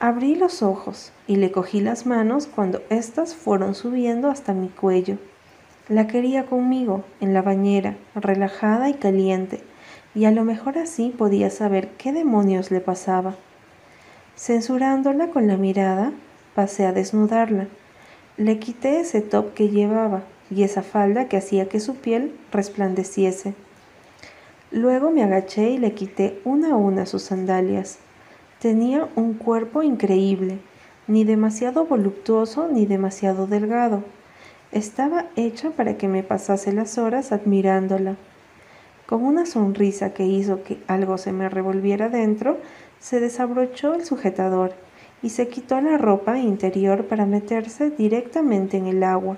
Abrí 0.00 0.34
los 0.34 0.62
ojos 0.62 1.12
y 1.26 1.36
le 1.36 1.50
cogí 1.50 1.80
las 1.80 2.04
manos 2.04 2.46
cuando 2.46 2.82
éstas 2.90 3.34
fueron 3.34 3.74
subiendo 3.74 4.28
hasta 4.28 4.52
mi 4.52 4.68
cuello. 4.68 5.16
La 5.88 6.08
quería 6.08 6.46
conmigo, 6.46 7.04
en 7.20 7.32
la 7.32 7.42
bañera, 7.42 7.96
relajada 8.16 8.88
y 8.88 8.94
caliente, 8.94 9.60
y 10.16 10.24
a 10.24 10.32
lo 10.32 10.44
mejor 10.44 10.78
así 10.78 11.14
podía 11.16 11.48
saber 11.48 11.90
qué 11.96 12.12
demonios 12.12 12.72
le 12.72 12.80
pasaba. 12.80 13.36
Censurándola 14.36 15.28
con 15.28 15.46
la 15.46 15.56
mirada, 15.56 16.12
pasé 16.56 16.86
a 16.86 16.92
desnudarla. 16.92 17.68
Le 18.36 18.58
quité 18.58 18.98
ese 18.98 19.20
top 19.20 19.54
que 19.54 19.68
llevaba 19.68 20.24
y 20.50 20.64
esa 20.64 20.82
falda 20.82 21.28
que 21.28 21.36
hacía 21.36 21.68
que 21.68 21.78
su 21.78 21.94
piel 21.94 22.34
resplandeciese. 22.50 23.54
Luego 24.72 25.12
me 25.12 25.22
agaché 25.22 25.70
y 25.70 25.78
le 25.78 25.92
quité 25.92 26.40
una 26.44 26.72
a 26.72 26.76
una 26.76 27.06
sus 27.06 27.22
sandalias. 27.22 27.98
Tenía 28.58 29.08
un 29.14 29.34
cuerpo 29.34 29.84
increíble, 29.84 30.58
ni 31.06 31.22
demasiado 31.22 31.86
voluptuoso 31.86 32.66
ni 32.66 32.86
demasiado 32.86 33.46
delgado. 33.46 34.02
Estaba 34.72 35.26
hecha 35.36 35.70
para 35.70 35.96
que 35.96 36.08
me 36.08 36.22
pasase 36.22 36.72
las 36.72 36.98
horas 36.98 37.32
admirándola. 37.32 38.16
Con 39.06 39.24
una 39.24 39.46
sonrisa 39.46 40.12
que 40.12 40.24
hizo 40.24 40.62
que 40.62 40.78
algo 40.86 41.18
se 41.18 41.32
me 41.32 41.48
revolviera 41.48 42.08
dentro, 42.08 42.58
se 42.98 43.20
desabrochó 43.20 43.94
el 43.94 44.04
sujetador 44.04 44.72
y 45.22 45.30
se 45.30 45.48
quitó 45.48 45.80
la 45.80 45.98
ropa 45.98 46.38
interior 46.38 47.06
para 47.06 47.26
meterse 47.26 47.90
directamente 47.90 48.76
en 48.76 48.86
el 48.86 49.02
agua. 49.02 49.36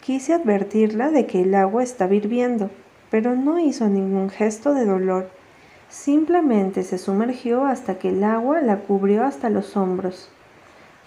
Quise 0.00 0.34
advertirla 0.34 1.10
de 1.10 1.26
que 1.26 1.42
el 1.42 1.54
agua 1.54 1.82
estaba 1.82 2.14
hirviendo, 2.14 2.70
pero 3.10 3.34
no 3.34 3.58
hizo 3.58 3.88
ningún 3.88 4.30
gesto 4.30 4.74
de 4.74 4.84
dolor 4.84 5.30
Simplemente 5.88 6.82
se 6.82 6.98
sumergió 6.98 7.64
hasta 7.64 7.98
que 7.98 8.10
el 8.10 8.22
agua 8.22 8.60
la 8.60 8.80
cubrió 8.80 9.24
hasta 9.24 9.48
los 9.48 9.74
hombros. 9.76 10.30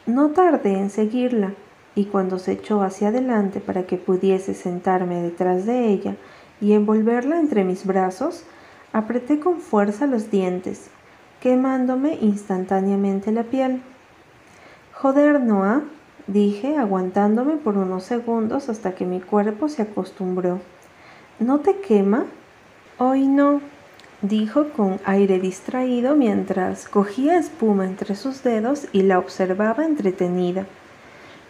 No 0.07 0.31
tardé 0.31 0.73
en 0.73 0.89
seguirla, 0.89 1.53
y 1.95 2.05
cuando 2.05 2.39
se 2.39 2.53
echó 2.53 2.81
hacia 2.81 3.09
adelante 3.09 3.59
para 3.59 3.83
que 3.83 3.97
pudiese 3.97 4.53
sentarme 4.53 5.21
detrás 5.21 5.65
de 5.65 5.89
ella 5.89 6.15
y 6.61 6.73
envolverla 6.73 7.39
entre 7.39 7.63
mis 7.63 7.85
brazos, 7.85 8.43
apreté 8.93 9.39
con 9.39 9.59
fuerza 9.59 10.07
los 10.07 10.31
dientes, 10.31 10.89
quemándome 11.41 12.17
instantáneamente 12.21 13.31
la 13.31 13.43
piel. 13.43 13.81
Joder, 14.93 15.41
Noah, 15.41 15.81
dije, 16.27 16.77
aguantándome 16.77 17.57
por 17.57 17.77
unos 17.77 18.03
segundos 18.03 18.69
hasta 18.69 18.93
que 18.93 19.05
mi 19.05 19.19
cuerpo 19.19 19.67
se 19.67 19.81
acostumbró. 19.81 20.59
¿No 21.39 21.59
te 21.59 21.77
quema? 21.77 22.25
Hoy 22.99 23.27
no, 23.27 23.61
dijo 24.21 24.69
con 24.69 24.99
aire 25.05 25.39
distraído 25.39 26.15
mientras 26.15 26.87
cogía 26.87 27.37
espuma 27.39 27.85
entre 27.85 28.15
sus 28.15 28.43
dedos 28.43 28.87
y 28.91 29.01
la 29.01 29.17
observaba 29.17 29.83
entretenida. 29.85 30.67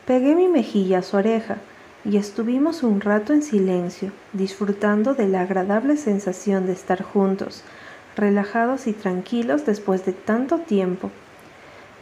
Pegué 0.05 0.35
mi 0.35 0.47
mejilla 0.47 0.99
a 0.99 1.03
su 1.03 1.17
oreja 1.17 1.57
y 2.03 2.17
estuvimos 2.17 2.81
un 2.81 3.01
rato 3.01 3.33
en 3.33 3.43
silencio, 3.43 4.11
disfrutando 4.33 5.13
de 5.13 5.27
la 5.27 5.41
agradable 5.41 5.95
sensación 5.95 6.65
de 6.65 6.73
estar 6.73 7.03
juntos, 7.03 7.63
relajados 8.15 8.87
y 8.87 8.93
tranquilos 8.93 9.65
después 9.65 10.03
de 10.03 10.13
tanto 10.13 10.57
tiempo. 10.57 11.11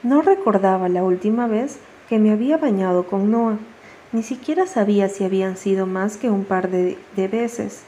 No 0.01 0.21
recordaba 0.21 0.87
la 0.87 1.03
última 1.03 1.47
vez 1.47 1.79
que 2.07 2.19
me 2.19 2.31
había 2.31 2.57
bañado 2.57 3.05
con 3.05 3.31
Noah, 3.31 3.57
ni 4.13 4.23
siquiera 4.23 4.65
sabía 4.65 5.09
si 5.09 5.25
habían 5.25 5.57
sido 5.57 5.85
más 5.85 6.15
que 6.15 6.29
un 6.29 6.45
par 6.45 6.69
de, 6.69 6.97
de 7.17 7.27
veces. 7.27 7.83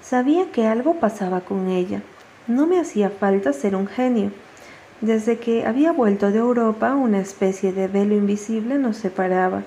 Sabía 0.00 0.50
que 0.50 0.66
algo 0.66 0.94
pasaba 0.94 1.42
con 1.42 1.68
ella. 1.68 2.00
No 2.46 2.66
me 2.66 2.80
hacía 2.80 3.10
falta 3.10 3.52
ser 3.52 3.76
un 3.76 3.86
genio. 3.88 4.32
Desde 5.00 5.38
que 5.38 5.64
había 5.64 5.92
vuelto 5.92 6.32
de 6.32 6.38
Europa, 6.38 6.94
una 6.94 7.20
especie 7.20 7.72
de 7.72 7.86
velo 7.86 8.16
invisible 8.16 8.78
nos 8.78 8.96
separaba. 8.96 9.62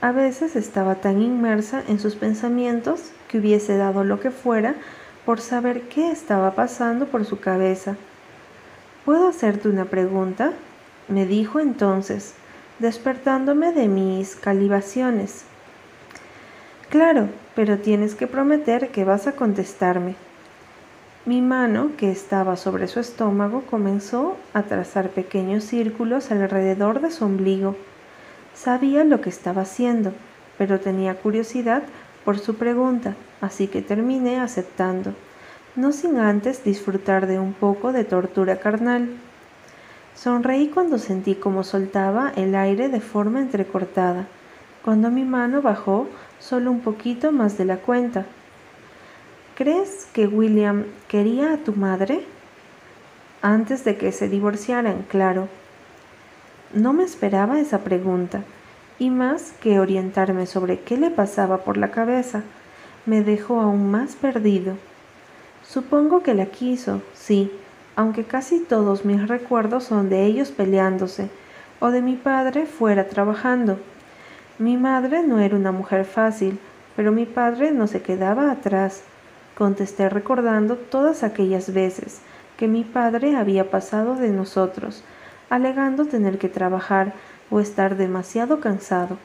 A 0.00 0.12
veces 0.12 0.56
estaba 0.56 0.96
tan 0.96 1.20
inmersa 1.20 1.82
en 1.88 2.00
sus 2.00 2.16
pensamientos 2.16 3.12
que 3.28 3.38
hubiese 3.38 3.76
dado 3.76 4.02
lo 4.02 4.18
que 4.18 4.30
fuera 4.30 4.74
por 5.26 5.40
saber 5.40 5.82
qué 5.82 6.10
estaba 6.10 6.54
pasando 6.54 7.06
por 7.06 7.26
su 7.26 7.38
cabeza. 7.38 7.96
¿Puedo 9.04 9.28
hacerte 9.28 9.68
una 9.68 9.84
pregunta? 9.84 10.52
me 11.08 11.26
dijo 11.26 11.60
entonces, 11.60 12.34
despertándome 12.78 13.72
de 13.72 13.88
mis 13.88 14.36
calibaciones. 14.36 15.44
Claro, 16.88 17.28
pero 17.54 17.78
tienes 17.78 18.14
que 18.14 18.26
prometer 18.26 18.88
que 18.88 19.04
vas 19.04 19.26
a 19.26 19.32
contestarme. 19.32 20.16
Mi 21.26 21.42
mano, 21.42 21.90
que 21.96 22.12
estaba 22.12 22.56
sobre 22.56 22.86
su 22.86 23.00
estómago, 23.00 23.62
comenzó 23.62 24.36
a 24.54 24.62
trazar 24.62 25.10
pequeños 25.10 25.64
círculos 25.64 26.30
alrededor 26.30 27.00
de 27.00 27.10
su 27.10 27.24
ombligo. 27.24 27.74
Sabía 28.54 29.02
lo 29.02 29.20
que 29.20 29.30
estaba 29.30 29.62
haciendo, 29.62 30.12
pero 30.56 30.78
tenía 30.78 31.16
curiosidad 31.16 31.82
por 32.24 32.38
su 32.38 32.54
pregunta, 32.54 33.16
así 33.40 33.66
que 33.66 33.82
terminé 33.82 34.38
aceptando, 34.38 35.14
no 35.74 35.90
sin 35.90 36.18
antes 36.18 36.62
disfrutar 36.62 37.26
de 37.26 37.40
un 37.40 37.54
poco 37.54 37.90
de 37.90 38.04
tortura 38.04 38.60
carnal. 38.60 39.08
Sonreí 40.14 40.68
cuando 40.68 40.96
sentí 40.96 41.34
cómo 41.34 41.64
soltaba 41.64 42.32
el 42.36 42.54
aire 42.54 42.88
de 42.88 43.00
forma 43.00 43.40
entrecortada, 43.40 44.28
cuando 44.84 45.10
mi 45.10 45.24
mano 45.24 45.60
bajó 45.60 46.06
solo 46.38 46.70
un 46.70 46.82
poquito 46.82 47.32
más 47.32 47.58
de 47.58 47.64
la 47.64 47.78
cuenta. 47.78 48.26
¿Crees 49.56 50.06
que 50.12 50.26
William 50.26 50.84
quería 51.08 51.54
a 51.54 51.56
tu 51.56 51.72
madre? 51.72 52.26
Antes 53.40 53.84
de 53.84 53.96
que 53.96 54.12
se 54.12 54.28
divorciaran, 54.28 55.06
claro. 55.08 55.48
No 56.74 56.92
me 56.92 57.04
esperaba 57.04 57.58
esa 57.58 57.78
pregunta, 57.78 58.42
y 58.98 59.08
más 59.08 59.54
que 59.62 59.80
orientarme 59.80 60.44
sobre 60.44 60.80
qué 60.80 60.98
le 60.98 61.08
pasaba 61.08 61.64
por 61.64 61.78
la 61.78 61.90
cabeza, 61.90 62.42
me 63.06 63.22
dejó 63.22 63.62
aún 63.62 63.90
más 63.90 64.14
perdido. 64.14 64.74
Supongo 65.66 66.22
que 66.22 66.34
la 66.34 66.44
quiso, 66.44 67.00
sí, 67.14 67.50
aunque 67.96 68.24
casi 68.24 68.60
todos 68.60 69.06
mis 69.06 69.26
recuerdos 69.26 69.84
son 69.84 70.10
de 70.10 70.26
ellos 70.26 70.50
peleándose, 70.50 71.30
o 71.80 71.90
de 71.90 72.02
mi 72.02 72.16
padre 72.16 72.66
fuera 72.66 73.08
trabajando. 73.08 73.78
Mi 74.58 74.76
madre 74.76 75.22
no 75.22 75.38
era 75.38 75.56
una 75.56 75.72
mujer 75.72 76.04
fácil, 76.04 76.58
pero 76.94 77.10
mi 77.10 77.24
padre 77.24 77.70
no 77.70 77.86
se 77.86 78.02
quedaba 78.02 78.50
atrás. 78.50 79.02
Contesté 79.56 80.10
recordando 80.10 80.76
todas 80.76 81.22
aquellas 81.22 81.72
veces 81.72 82.20
que 82.58 82.68
mi 82.68 82.84
padre 82.84 83.36
había 83.36 83.70
pasado 83.70 84.14
de 84.14 84.28
nosotros, 84.28 85.02
alegando 85.48 86.04
tener 86.04 86.36
que 86.36 86.50
trabajar 86.50 87.14
o 87.50 87.58
estar 87.58 87.96
demasiado 87.96 88.60
cansado. 88.60 89.16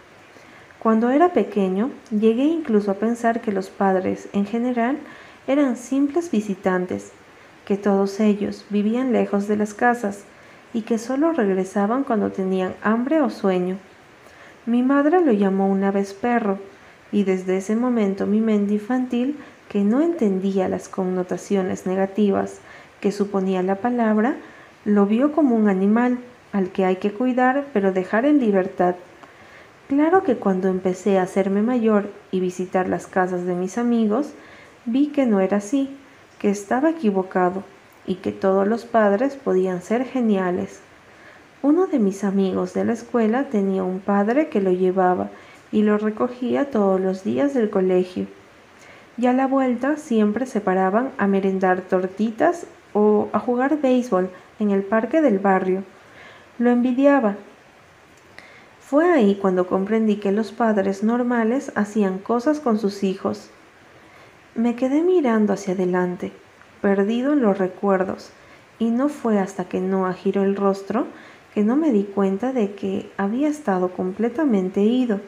Cuando 0.80 1.10
era 1.10 1.34
pequeño, 1.34 1.91
llegué 2.12 2.46
incluso 2.46 2.91
a 2.91 2.94
pensar 2.94 3.41
que 3.41 3.52
los 3.52 3.70
padres, 3.70 4.30
en 4.32 4.46
general, 4.46 5.00
eran 5.48 5.76
simples 5.76 6.32
visitantes, 6.32 7.12
que 7.65 7.76
todos 7.76 8.22
ellos 8.22 8.65
vivían 8.70 9.12
lejos 9.12 9.50
de 9.50 9.58
las 9.58 9.74
casas 9.74 10.24
y 10.74 10.84
que 10.84 10.98
solo 10.98 11.34
regresaban 11.34 12.06
cuando 12.06 12.32
tenían 12.32 12.74
hambre 12.82 13.22
o 13.22 13.30
sueño. 13.30 13.78
Mi 14.65 14.82
madre 14.82 15.20
lo 15.20 15.34
llamó 15.34 15.67
una 15.67 15.91
vez 15.91 16.13
perro, 16.13 16.58
y 17.12 17.24
desde 17.24 17.58
ese 17.58 17.76
momento 17.76 18.26
mi 18.26 18.39
mente 18.39 18.76
infantil, 18.76 19.38
que 19.71 19.86
no 19.86 20.01
entendía 20.01 20.67
las 20.67 20.89
connotaciones 20.89 21.86
negativas 21.86 22.60
que 22.99 23.13
suponía 23.13 23.63
la 23.63 23.75
palabra, 23.75 24.36
lo 24.84 25.05
vio 25.05 25.31
como 25.31 25.55
un 25.55 25.69
animal 25.69 26.19
al 26.51 26.71
que 26.71 26.84
hay 26.84 26.97
que 26.97 27.13
cuidar 27.13 27.67
pero 27.71 27.93
dejar 27.93 28.25
en 28.25 28.41
libertad. 28.41 28.95
Claro 29.88 30.23
que 30.23 30.36
cuando 30.36 30.67
empecé 30.67 31.17
a 31.17 31.21
hacerme 31.21 31.62
mayor 31.62 32.10
y 32.31 32.41
visitar 32.41 32.89
las 32.89 33.07
casas 33.07 33.45
de 33.45 33.55
mis 33.55 33.77
amigos, 33.77 34.34
vi 34.84 35.07
que 35.07 35.25
no 35.25 35.39
era 35.39 35.57
así, 35.57 35.95
que 36.38 36.49
estaba 36.49 36.89
equivocado 36.89 37.63
y 38.05 38.15
que 38.15 38.34
todos 38.34 38.67
los 38.67 38.84
padres 38.84 39.38
podían 39.38 39.81
ser 39.81 40.03
geniales. 40.03 40.81
Uno 41.62 41.88
de 41.88 41.99
mis 41.99 42.25
amigos 42.25 42.73
de 42.73 42.84
la 42.84 42.91
escuela 42.91 43.45
tenía 43.45 43.84
un 43.84 44.01
padre 44.01 44.49
que 44.49 44.60
lo 44.60 44.73
llevaba 44.73 45.29
y 45.71 45.84
lo 45.84 45.97
recogía 45.97 46.69
todos 46.69 46.99
los 46.99 47.23
días 47.23 47.53
del 47.53 47.69
colegio. 47.69 48.27
Y 49.17 49.28
a 49.28 49.34
la 49.34 49.47
vuelta 49.47 49.97
siempre 49.97 50.45
se 50.45 50.62
paraban 50.62 51.12
a 51.17 51.28
merendar 51.28 51.82
tortitas 51.82 52.65
o 52.93 53.30
a 53.34 53.39
jugar 53.39 53.80
béisbol 53.80 54.30
en 54.60 54.71
el 54.71 54.84
parque 54.84 55.21
del 55.21 55.39
barrio. 55.39 55.84
Lo 56.60 56.69
envidiaba. 56.69 57.36
Fue 58.80 59.12
ahí 59.12 59.36
cuando 59.36 59.67
comprendí 59.67 60.17
que 60.17 60.32
los 60.32 60.52
padres 60.52 61.04
normales 61.04 61.71
hacían 61.76 62.19
cosas 62.19 62.60
con 62.60 62.78
sus 62.78 63.04
hijos. 63.04 63.50
Me 64.54 64.76
quedé 64.76 65.02
mirando 65.02 65.54
hacia 65.54 65.74
adelante, 65.74 66.34
perdido 66.82 67.34
en 67.34 67.41
los 67.41 67.58
recuerdos, 67.58 68.32
y 68.80 68.89
no 68.89 69.08
fue 69.08 69.39
hasta 69.39 69.65
que 69.65 69.80
Noah 69.80 70.13
giró 70.13 70.43
el 70.43 70.56
rostro 70.56 71.08
que 71.54 71.63
no 71.63 71.76
me 71.76 71.91
di 71.91 72.04
cuenta 72.04 72.52
de 72.52 72.74
que 72.74 73.12
había 73.17 73.47
estado 73.47 73.91
completamente 73.91 74.82
ido. 74.82 75.19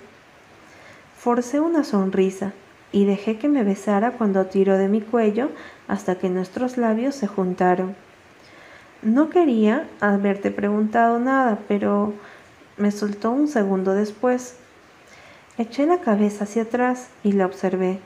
Forcé 1.16 1.60
una 1.60 1.84
sonrisa 1.84 2.54
y 2.94 3.04
dejé 3.04 3.38
que 3.38 3.50
me 3.50 3.66
besara 3.66 4.12
cuando 4.12 4.46
tiró 4.46 4.78
de 4.78 4.88
mi 4.88 5.02
cuello 5.02 5.50
hasta 5.90 6.16
que 6.16 6.30
nuestros 6.30 6.78
labios 6.78 7.16
se 7.16 7.28
juntaron. 7.28 7.96
No 9.02 9.30
quería 9.30 9.90
haberte 10.00 10.50
preguntado 10.50 11.20
nada, 11.20 11.60
pero 11.68 12.14
me 12.78 12.92
soltó 12.92 13.32
un 13.32 13.50
segundo 13.50 13.94
después. 13.94 14.56
Eché 15.58 15.86
la 15.86 16.00
cabeza 16.00 16.46
hacia 16.46 16.62
atrás 16.62 17.10
y 17.22 17.34
la 17.34 17.46
observé. 17.46 18.00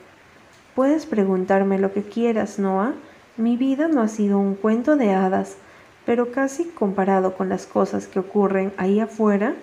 Puedes 0.74 1.06
preguntarme 1.06 1.78
lo 1.78 1.94
que 1.94 2.02
quieras, 2.02 2.58
Noah. 2.58 2.94
Mi 3.38 3.58
vida 3.58 3.88
no 3.88 4.02
ha 4.02 4.08
sido 4.08 4.40
un 4.40 4.56
cuento 4.56 4.96
de 4.96 5.14
hadas 5.14 5.58
pero 6.08 6.32
casi 6.32 6.64
comparado 6.64 7.36
con 7.36 7.50
las 7.50 7.68
cosas 7.68 8.08
que 8.08 8.20
ocurren 8.20 8.72
ahí 8.78 9.02
afuera, 9.02 9.56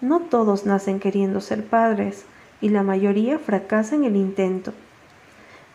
no 0.00 0.18
todos 0.18 0.66
nacen 0.66 0.98
queriendo 0.98 1.40
ser 1.40 1.64
padres 1.64 2.24
y 2.60 2.70
la 2.70 2.82
mayoría 2.82 3.38
fracasa 3.38 3.94
en 3.94 4.04
el 4.04 4.16
intento. 4.16 4.72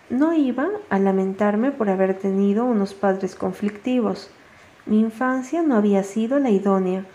No 0.09 0.33
iba 0.33 0.67
a 0.89 0.99
lamentarme 0.99 1.71
por 1.71 1.89
haber 1.89 2.13
tenido 2.17 2.65
unos 2.65 2.93
padres 2.93 3.35
conflictivos. 3.35 4.29
Mi 4.85 4.99
infancia 4.99 5.61
no 5.61 5.75
había 5.75 6.03
sido 6.03 6.39
la 6.39 6.49
idónea, 6.49 7.05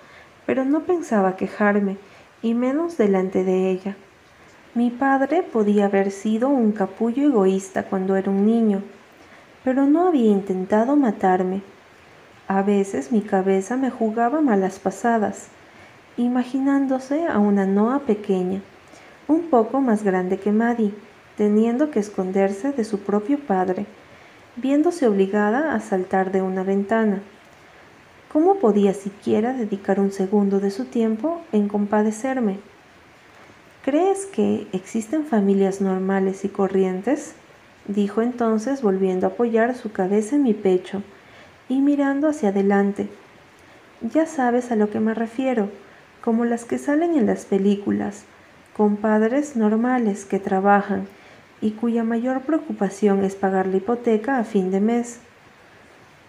pero 0.46 0.64
no 0.64 0.80
pensaba 0.84 1.36
quejarme, 1.36 1.96
y 2.42 2.54
menos 2.54 2.96
delante 2.96 3.44
de 3.44 3.70
ella. 3.70 3.96
Mi 4.74 4.90
padre 4.90 5.42
podía 5.42 5.86
haber 5.86 6.10
sido 6.10 6.48
un 6.48 6.72
capullo 6.72 7.24
egoísta 7.24 7.84
cuando 7.84 8.16
era 8.16 8.30
un 8.30 8.46
niño, 8.46 8.82
pero 9.64 9.86
no 9.86 10.08
había 10.08 10.30
intentado 10.30 10.96
matarme 10.96 11.62
a 12.48 12.62
veces 12.62 13.10
mi 13.10 13.22
cabeza 13.22 13.76
me 13.76 13.90
jugaba 13.90 14.40
malas 14.40 14.78
pasadas, 14.78 15.48
imaginándose 16.16 17.26
a 17.26 17.40
una 17.40 17.66
Noa 17.66 18.00
pequeña, 18.00 18.62
un 19.28 19.50
poco 19.50 19.80
más 19.80 20.02
grande 20.02 20.38
que 20.38 20.52
Maddie, 20.52 20.94
teniendo 21.36 21.90
que 21.90 22.00
esconderse 22.00 22.72
de 22.72 22.84
su 22.84 23.00
propio 23.00 23.38
padre, 23.38 23.86
viéndose 24.56 25.06
obligada 25.06 25.74
a 25.74 25.80
saltar 25.80 26.32
de 26.32 26.42
una 26.42 26.62
ventana. 26.62 27.20
¿Cómo 28.32 28.56
podía 28.56 28.94
siquiera 28.94 29.52
dedicar 29.52 30.00
un 30.00 30.12
segundo 30.12 30.60
de 30.60 30.70
su 30.70 30.84
tiempo 30.86 31.40
en 31.52 31.68
compadecerme? 31.68 32.58
¿Crees 33.84 34.26
que 34.26 34.66
existen 34.72 35.24
familias 35.24 35.80
normales 35.80 36.44
y 36.44 36.48
corrientes? 36.48 37.34
dijo 37.88 38.20
entonces 38.20 38.82
volviendo 38.82 39.26
a 39.26 39.30
apoyar 39.30 39.76
su 39.76 39.92
cabeza 39.92 40.36
en 40.36 40.42
mi 40.42 40.54
pecho 40.54 41.02
y 41.68 41.80
mirando 41.80 42.28
hacia 42.28 42.48
adelante. 42.48 43.08
Ya 44.02 44.26
sabes 44.26 44.72
a 44.72 44.76
lo 44.76 44.90
que 44.90 45.00
me 45.00 45.14
refiero, 45.14 45.70
como 46.22 46.44
las 46.44 46.64
que 46.64 46.78
salen 46.78 47.16
en 47.16 47.26
las 47.26 47.44
películas, 47.44 48.24
con 48.76 48.96
padres 48.96 49.56
normales 49.56 50.26
que 50.26 50.38
trabajan 50.38 51.08
y 51.62 51.70
cuya 51.70 52.04
mayor 52.04 52.42
preocupación 52.42 53.24
es 53.24 53.34
pagar 53.34 53.66
la 53.66 53.78
hipoteca 53.78 54.38
a 54.38 54.44
fin 54.44 54.70
de 54.70 54.80
mes. 54.80 55.20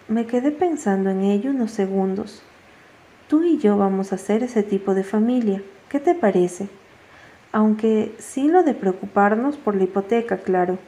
Me 0.08 0.24
quedé 0.24 0.50
pensando 0.50 1.10
en 1.10 1.20
ello 1.24 1.50
unos 1.50 1.72
segundos. 1.72 2.42
Tú 3.28 3.42
y 3.42 3.58
yo 3.58 3.76
vamos 3.76 4.14
a 4.14 4.18
ser 4.18 4.42
ese 4.42 4.62
tipo 4.62 4.94
de 4.94 5.04
familia. 5.04 5.60
¿Qué 5.90 6.00
te 6.00 6.14
parece? 6.14 6.70
Aunque 7.52 8.14
sin 8.18 8.52
lo 8.52 8.62
de 8.62 8.72
preocuparnos 8.72 9.58
por 9.58 9.74
la 9.74 9.84
hipoteca, 9.84 10.38
claro. 10.38 10.78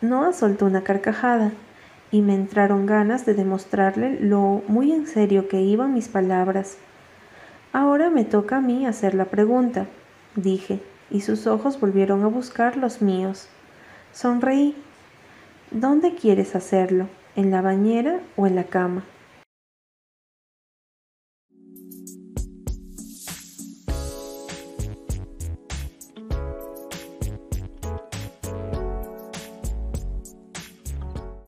Noah 0.00 0.32
soltó 0.32 0.66
una 0.66 0.84
carcajada 0.84 1.50
y 2.12 2.22
me 2.22 2.36
entraron 2.36 2.86
ganas 2.86 3.26
de 3.26 3.34
demostrarle 3.34 4.20
lo 4.20 4.62
muy 4.68 4.92
en 4.92 5.08
serio 5.08 5.48
que 5.48 5.60
iban 5.60 5.92
mis 5.92 6.06
palabras. 6.06 6.78
Ahora 7.72 8.10
me 8.10 8.24
toca 8.24 8.58
a 8.58 8.60
mí 8.60 8.86
hacer 8.86 9.14
la 9.14 9.24
pregunta, 9.24 9.86
dije, 10.36 10.80
y 11.10 11.20
sus 11.20 11.46
ojos 11.46 11.78
volvieron 11.78 12.24
a 12.24 12.28
buscar 12.28 12.76
los 12.76 13.02
míos. 13.02 13.48
Sonreí. 14.12 14.74
¿Dónde 15.70 16.14
quieres 16.14 16.54
hacerlo? 16.54 17.08
¿En 17.36 17.50
la 17.50 17.62
bañera 17.62 18.20
o 18.36 18.46
en 18.46 18.56
la 18.56 18.64
cama? 18.64 19.04